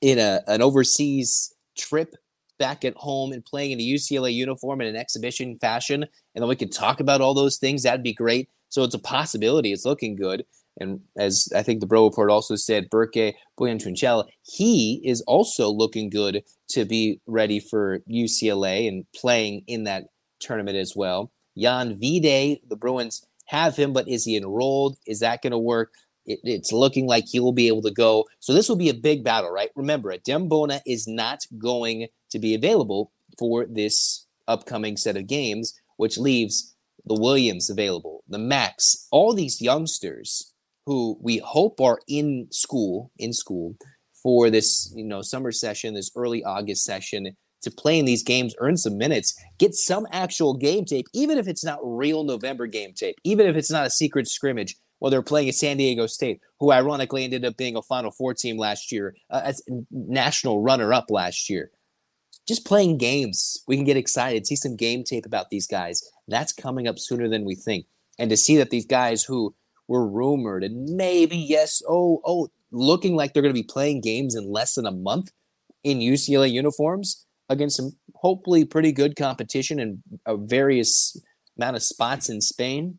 in 0.00 0.18
a, 0.18 0.42
an 0.48 0.60
overseas 0.60 1.54
trip 1.78 2.14
back 2.58 2.84
at 2.84 2.96
home 2.96 3.32
and 3.32 3.44
playing 3.44 3.72
in 3.72 3.80
a 3.80 3.82
UCLA 3.82 4.32
uniform 4.32 4.80
in 4.80 4.88
an 4.88 4.96
exhibition 4.96 5.56
fashion. 5.58 6.02
And 6.02 6.42
then 6.42 6.48
we 6.48 6.56
can 6.56 6.68
talk 6.68 7.00
about 7.00 7.20
all 7.20 7.34
those 7.34 7.58
things. 7.58 7.82
That'd 7.82 8.02
be 8.02 8.12
great. 8.12 8.48
So 8.74 8.82
it's 8.82 8.94
a 8.96 8.98
possibility. 8.98 9.72
It's 9.72 9.84
looking 9.84 10.16
good. 10.16 10.44
And 10.80 10.98
as 11.16 11.48
I 11.54 11.62
think 11.62 11.78
the 11.78 11.86
Bro 11.86 12.06
Report 12.06 12.28
also 12.28 12.56
said, 12.56 12.90
Berke 12.90 13.36
Buyuktuncel, 13.56 14.26
he 14.42 15.00
is 15.04 15.20
also 15.28 15.70
looking 15.70 16.10
good 16.10 16.42
to 16.70 16.84
be 16.84 17.20
ready 17.28 17.60
for 17.60 18.00
UCLA 18.10 18.88
and 18.88 19.04
playing 19.14 19.62
in 19.68 19.84
that 19.84 20.06
tournament 20.40 20.76
as 20.76 20.94
well. 20.96 21.30
Jan 21.56 21.90
Vide, 22.00 22.58
the 22.68 22.76
Bruins 22.76 23.24
have 23.46 23.76
him, 23.76 23.92
but 23.92 24.08
is 24.08 24.24
he 24.24 24.36
enrolled? 24.36 24.96
Is 25.06 25.20
that 25.20 25.40
going 25.40 25.52
to 25.52 25.58
work? 25.58 25.92
It, 26.26 26.40
it's 26.42 26.72
looking 26.72 27.06
like 27.06 27.26
he 27.28 27.38
will 27.38 27.52
be 27.52 27.68
able 27.68 27.82
to 27.82 27.92
go. 27.92 28.24
So 28.40 28.52
this 28.52 28.68
will 28.68 28.74
be 28.74 28.88
a 28.88 28.94
big 28.94 29.22
battle, 29.22 29.52
right? 29.52 29.70
Remember, 29.76 30.12
Adem 30.12 30.48
Bona 30.48 30.80
is 30.84 31.06
not 31.06 31.46
going 31.58 32.08
to 32.30 32.40
be 32.40 32.56
available 32.56 33.12
for 33.38 33.66
this 33.66 34.26
upcoming 34.48 34.96
set 34.96 35.16
of 35.16 35.28
games, 35.28 35.74
which 35.96 36.18
leaves 36.18 36.73
the 37.06 37.20
Williams 37.20 37.70
available, 37.70 38.24
the 38.28 38.38
Max, 38.38 39.06
all 39.10 39.34
these 39.34 39.60
youngsters 39.60 40.54
who 40.86 41.18
we 41.20 41.38
hope 41.38 41.80
are 41.80 42.00
in 42.08 42.46
school 42.50 43.10
in 43.18 43.32
school 43.32 43.76
for 44.22 44.50
this 44.50 44.92
you 44.96 45.04
know 45.04 45.22
summer 45.22 45.52
session 45.52 45.94
this 45.94 46.10
early 46.16 46.42
august 46.44 46.84
session 46.84 47.36
to 47.62 47.70
play 47.70 47.98
in 47.98 48.04
these 48.04 48.22
games 48.22 48.54
earn 48.58 48.76
some 48.76 48.98
minutes 48.98 49.34
get 49.58 49.74
some 49.74 50.06
actual 50.10 50.54
game 50.54 50.84
tape 50.84 51.06
even 51.12 51.38
if 51.38 51.48
it's 51.48 51.64
not 51.64 51.78
real 51.82 52.24
november 52.24 52.66
game 52.66 52.92
tape 52.94 53.16
even 53.24 53.46
if 53.46 53.56
it's 53.56 53.70
not 53.70 53.86
a 53.86 53.90
secret 53.90 54.28
scrimmage 54.28 54.76
while 54.98 55.10
they're 55.10 55.22
playing 55.22 55.48
at 55.48 55.54
san 55.54 55.76
diego 55.76 56.06
state 56.06 56.40
who 56.60 56.72
ironically 56.72 57.24
ended 57.24 57.44
up 57.44 57.56
being 57.56 57.76
a 57.76 57.82
final 57.82 58.10
four 58.10 58.34
team 58.34 58.58
last 58.58 58.92
year 58.92 59.14
uh, 59.30 59.42
as 59.44 59.62
national 59.90 60.62
runner 60.62 60.92
up 60.92 61.10
last 61.10 61.48
year 61.48 61.70
just 62.46 62.66
playing 62.66 62.98
games. 62.98 63.62
We 63.66 63.76
can 63.76 63.84
get 63.84 63.96
excited, 63.96 64.46
see 64.46 64.56
some 64.56 64.76
game 64.76 65.04
tape 65.04 65.26
about 65.26 65.50
these 65.50 65.66
guys. 65.66 66.02
That's 66.28 66.52
coming 66.52 66.86
up 66.86 66.98
sooner 66.98 67.28
than 67.28 67.44
we 67.44 67.54
think. 67.54 67.86
And 68.18 68.30
to 68.30 68.36
see 68.36 68.56
that 68.58 68.70
these 68.70 68.86
guys 68.86 69.22
who 69.22 69.54
were 69.88 70.06
rumored 70.06 70.64
and 70.64 70.96
maybe, 70.96 71.36
yes, 71.36 71.82
oh, 71.88 72.20
oh, 72.24 72.48
looking 72.70 73.16
like 73.16 73.32
they're 73.32 73.42
going 73.42 73.54
to 73.54 73.60
be 73.60 73.66
playing 73.66 74.00
games 74.00 74.34
in 74.34 74.50
less 74.50 74.74
than 74.74 74.86
a 74.86 74.90
month 74.90 75.30
in 75.82 75.98
UCLA 75.98 76.50
uniforms 76.50 77.26
against 77.48 77.76
some 77.76 77.92
hopefully 78.14 78.64
pretty 78.64 78.92
good 78.92 79.16
competition 79.16 79.78
and 79.78 79.98
a 80.26 80.32
uh, 80.32 80.36
various 80.36 81.16
amount 81.58 81.76
of 81.76 81.82
spots 81.82 82.28
in 82.28 82.40
Spain. 82.40 82.98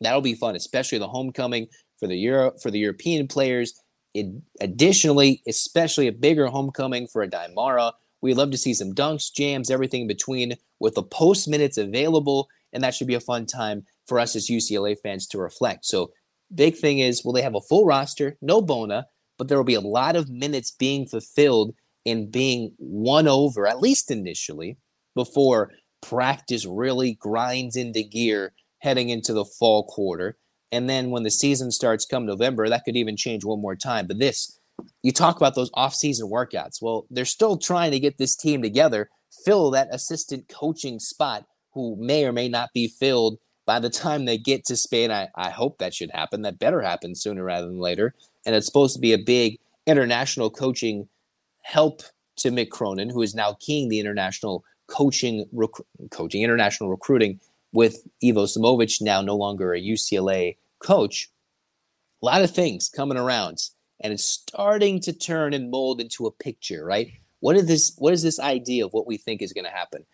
That'll 0.00 0.20
be 0.20 0.34
fun, 0.34 0.56
especially 0.56 0.98
the 0.98 1.08
homecoming 1.08 1.68
for 1.98 2.08
the 2.08 2.16
Euro 2.16 2.52
for 2.60 2.70
the 2.70 2.80
European 2.80 3.28
players. 3.28 3.72
It, 4.14 4.26
additionally, 4.60 5.42
especially 5.46 6.08
a 6.08 6.12
bigger 6.12 6.48
homecoming 6.48 7.06
for 7.06 7.22
a 7.22 7.28
Aimara. 7.28 7.92
We 8.22 8.34
love 8.34 8.50
to 8.52 8.58
see 8.58 8.72
some 8.72 8.94
dunks, 8.94 9.32
jams, 9.32 9.70
everything 9.70 10.02
in 10.02 10.08
between 10.08 10.54
with 10.80 10.94
the 10.94 11.02
post 11.02 11.48
minutes 11.48 11.76
available, 11.76 12.48
and 12.72 12.82
that 12.82 12.94
should 12.94 13.08
be 13.08 13.14
a 13.14 13.20
fun 13.20 13.46
time 13.46 13.84
for 14.06 14.18
us 14.18 14.34
as 14.36 14.48
UCLA 14.48 14.96
fans 14.98 15.26
to 15.28 15.38
reflect. 15.38 15.84
So, 15.84 16.12
big 16.54 16.76
thing 16.76 17.00
is, 17.00 17.24
will 17.24 17.32
they 17.32 17.42
have 17.42 17.54
a 17.54 17.60
full 17.60 17.84
roster? 17.84 18.38
No 18.40 18.62
Bona, 18.62 19.06
but 19.38 19.48
there 19.48 19.58
will 19.58 19.64
be 19.64 19.74
a 19.74 19.80
lot 19.80 20.16
of 20.16 20.30
minutes 20.30 20.70
being 20.70 21.06
fulfilled 21.06 21.74
and 22.06 22.32
being 22.32 22.74
won 22.78 23.28
over, 23.28 23.66
at 23.66 23.80
least 23.80 24.10
initially, 24.10 24.78
before 25.14 25.72
practice 26.00 26.66
really 26.66 27.14
grinds 27.14 27.76
into 27.76 28.02
gear 28.02 28.52
heading 28.78 29.08
into 29.08 29.32
the 29.32 29.44
fall 29.44 29.84
quarter. 29.84 30.36
And 30.72 30.88
then 30.88 31.10
when 31.10 31.22
the 31.22 31.30
season 31.30 31.70
starts 31.70 32.04
come 32.04 32.26
November, 32.26 32.68
that 32.68 32.82
could 32.84 32.96
even 32.96 33.16
change 33.16 33.44
one 33.44 33.60
more 33.60 33.76
time. 33.76 34.06
But 34.06 34.18
this, 34.18 34.58
you 35.02 35.12
talk 35.12 35.36
about 35.36 35.54
those 35.54 35.70
off-season 35.74 36.30
workouts. 36.30 36.80
Well, 36.80 37.06
they're 37.10 37.24
still 37.24 37.56
trying 37.56 37.92
to 37.92 38.00
get 38.00 38.18
this 38.18 38.36
team 38.36 38.62
together, 38.62 39.10
fill 39.44 39.70
that 39.72 39.88
assistant 39.90 40.48
coaching 40.48 40.98
spot 40.98 41.44
who 41.72 41.96
may 41.98 42.24
or 42.24 42.32
may 42.32 42.48
not 42.48 42.70
be 42.72 42.88
filled 42.88 43.38
by 43.66 43.78
the 43.78 43.90
time 43.90 44.24
they 44.24 44.38
get 44.38 44.64
to 44.66 44.76
Spain. 44.76 45.10
I, 45.10 45.28
I 45.34 45.50
hope 45.50 45.78
that 45.78 45.94
should 45.94 46.10
happen. 46.10 46.42
That 46.42 46.58
better 46.58 46.80
happen 46.80 47.14
sooner 47.14 47.44
rather 47.44 47.66
than 47.66 47.78
later. 47.78 48.14
And 48.44 48.54
it's 48.54 48.66
supposed 48.66 48.94
to 48.94 49.00
be 49.00 49.12
a 49.12 49.18
big 49.18 49.58
international 49.86 50.50
coaching 50.50 51.08
help 51.62 52.02
to 52.36 52.50
Mick 52.50 52.70
Cronin, 52.70 53.10
who 53.10 53.22
is 53.22 53.34
now 53.34 53.56
keying 53.60 53.88
the 53.88 54.00
international 54.00 54.64
coaching, 54.88 55.46
rec- 55.52 55.70
coaching 56.10 56.42
international 56.42 56.90
recruiting 56.90 57.40
with 57.72 58.06
Ivo 58.22 58.44
Simovic, 58.44 59.00
now 59.00 59.22
no 59.22 59.36
longer 59.36 59.72
a 59.72 59.80
UCLA 59.80 60.56
coach. 60.80 61.30
A 62.22 62.26
lot 62.26 62.42
of 62.42 62.50
things 62.50 62.88
coming 62.88 63.16
around, 63.16 63.58
and 64.02 64.12
it's 64.12 64.24
starting 64.24 65.00
to 65.00 65.12
turn 65.12 65.54
and 65.54 65.70
mold 65.70 66.00
into 66.00 66.26
a 66.26 66.32
picture, 66.32 66.84
right? 66.84 67.10
What 67.40 67.56
is 67.56 67.66
this? 67.66 67.94
What 67.98 68.12
is 68.12 68.22
this 68.22 68.38
idea 68.38 68.84
of 68.84 68.92
what 68.92 69.06
we 69.06 69.16
think 69.16 69.42
is 69.42 69.52
going 69.52 69.64
to 69.64 69.70
happen? 69.70 70.04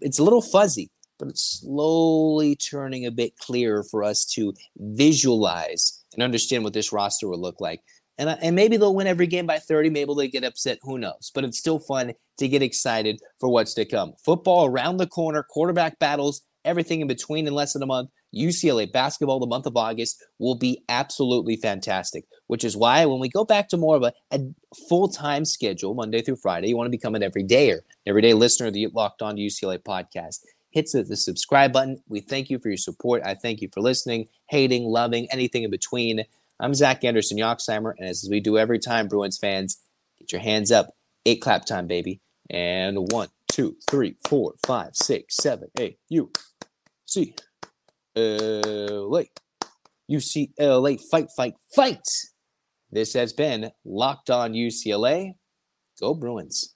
It's 0.00 0.18
a 0.18 0.24
little 0.24 0.42
fuzzy, 0.42 0.90
but 1.18 1.28
it's 1.28 1.60
slowly 1.60 2.56
turning 2.56 3.06
a 3.06 3.10
bit 3.10 3.36
clearer 3.38 3.84
for 3.84 4.02
us 4.02 4.24
to 4.34 4.54
visualize 4.76 6.04
and 6.14 6.22
understand 6.22 6.64
what 6.64 6.72
this 6.72 6.92
roster 6.92 7.28
will 7.28 7.40
look 7.40 7.60
like. 7.60 7.80
And, 8.18 8.28
uh, 8.28 8.36
and 8.40 8.54
maybe 8.54 8.76
they'll 8.76 8.94
win 8.94 9.06
every 9.06 9.26
game 9.26 9.46
by 9.46 9.58
30. 9.58 9.90
Maybe 9.90 10.12
they 10.16 10.28
get 10.28 10.44
upset. 10.44 10.78
Who 10.82 10.98
knows? 10.98 11.30
But 11.34 11.44
it's 11.44 11.58
still 11.58 11.78
fun 11.78 12.14
to 12.38 12.48
get 12.48 12.62
excited 12.62 13.20
for 13.40 13.48
what's 13.48 13.74
to 13.74 13.84
come. 13.84 14.14
Football 14.24 14.66
around 14.66 14.98
the 14.98 15.06
corner, 15.06 15.42
quarterback 15.42 15.98
battles, 15.98 16.42
everything 16.64 17.00
in 17.00 17.08
between 17.08 17.46
in 17.46 17.54
less 17.54 17.72
than 17.72 17.82
a 17.82 17.86
month. 17.86 18.10
UCLA 18.34 18.90
basketball, 18.90 19.40
the 19.40 19.46
month 19.46 19.66
of 19.66 19.76
August, 19.76 20.22
will 20.38 20.56
be 20.56 20.82
absolutely 20.88 21.56
fantastic, 21.56 22.24
which 22.46 22.64
is 22.64 22.76
why 22.76 23.04
when 23.06 23.20
we 23.20 23.28
go 23.28 23.44
back 23.44 23.68
to 23.68 23.76
more 23.76 23.96
of 23.96 24.02
a, 24.02 24.12
a 24.30 24.40
full 24.88 25.08
time 25.08 25.44
schedule, 25.44 25.94
Monday 25.94 26.22
through 26.22 26.36
Friday, 26.36 26.68
you 26.68 26.76
want 26.76 26.86
to 26.86 26.90
become 26.90 27.14
an 27.14 27.22
everydayer, 27.22 27.80
everyday 28.06 28.34
listener 28.34 28.68
of 28.68 28.74
the 28.74 28.86
Locked 28.88 29.22
On 29.22 29.36
UCLA 29.36 29.78
podcast. 29.78 30.40
Hit 30.70 30.90
the, 30.92 31.04
the 31.04 31.16
subscribe 31.16 31.72
button. 31.72 32.02
We 32.08 32.20
thank 32.20 32.50
you 32.50 32.58
for 32.58 32.68
your 32.68 32.76
support. 32.76 33.22
I 33.24 33.34
thank 33.34 33.60
you 33.60 33.68
for 33.72 33.80
listening, 33.80 34.26
hating, 34.48 34.84
loving, 34.84 35.28
anything 35.30 35.62
in 35.62 35.70
between. 35.70 36.24
I'm 36.58 36.74
Zach 36.74 37.04
Anderson 37.04 37.38
Yoxsimer, 37.38 37.94
and 37.98 38.08
as 38.08 38.26
we 38.30 38.40
do 38.40 38.58
every 38.58 38.78
time, 38.78 39.08
Bruins 39.08 39.38
fans, 39.38 39.78
get 40.18 40.32
your 40.32 40.40
hands 40.40 40.72
up. 40.72 40.88
Eight 41.26 41.40
clap 41.40 41.64
time, 41.64 41.86
baby. 41.86 42.20
And 42.50 43.10
one, 43.10 43.28
two, 43.48 43.76
three, 43.88 44.16
four, 44.28 44.54
five, 44.66 44.90
six, 44.94 45.36
seven, 45.36 45.68
eight. 45.78 45.98
You 46.08 46.30
see, 47.06 47.34
Uh, 48.16 49.02
LA. 49.02 49.22
UCLA, 50.10 51.00
fight, 51.10 51.28
fight, 51.36 51.54
fight. 51.74 52.06
This 52.90 53.14
has 53.14 53.32
been 53.32 53.70
Locked 53.84 54.30
On 54.30 54.52
UCLA. 54.52 55.32
Go 56.00 56.14
Bruins. 56.14 56.73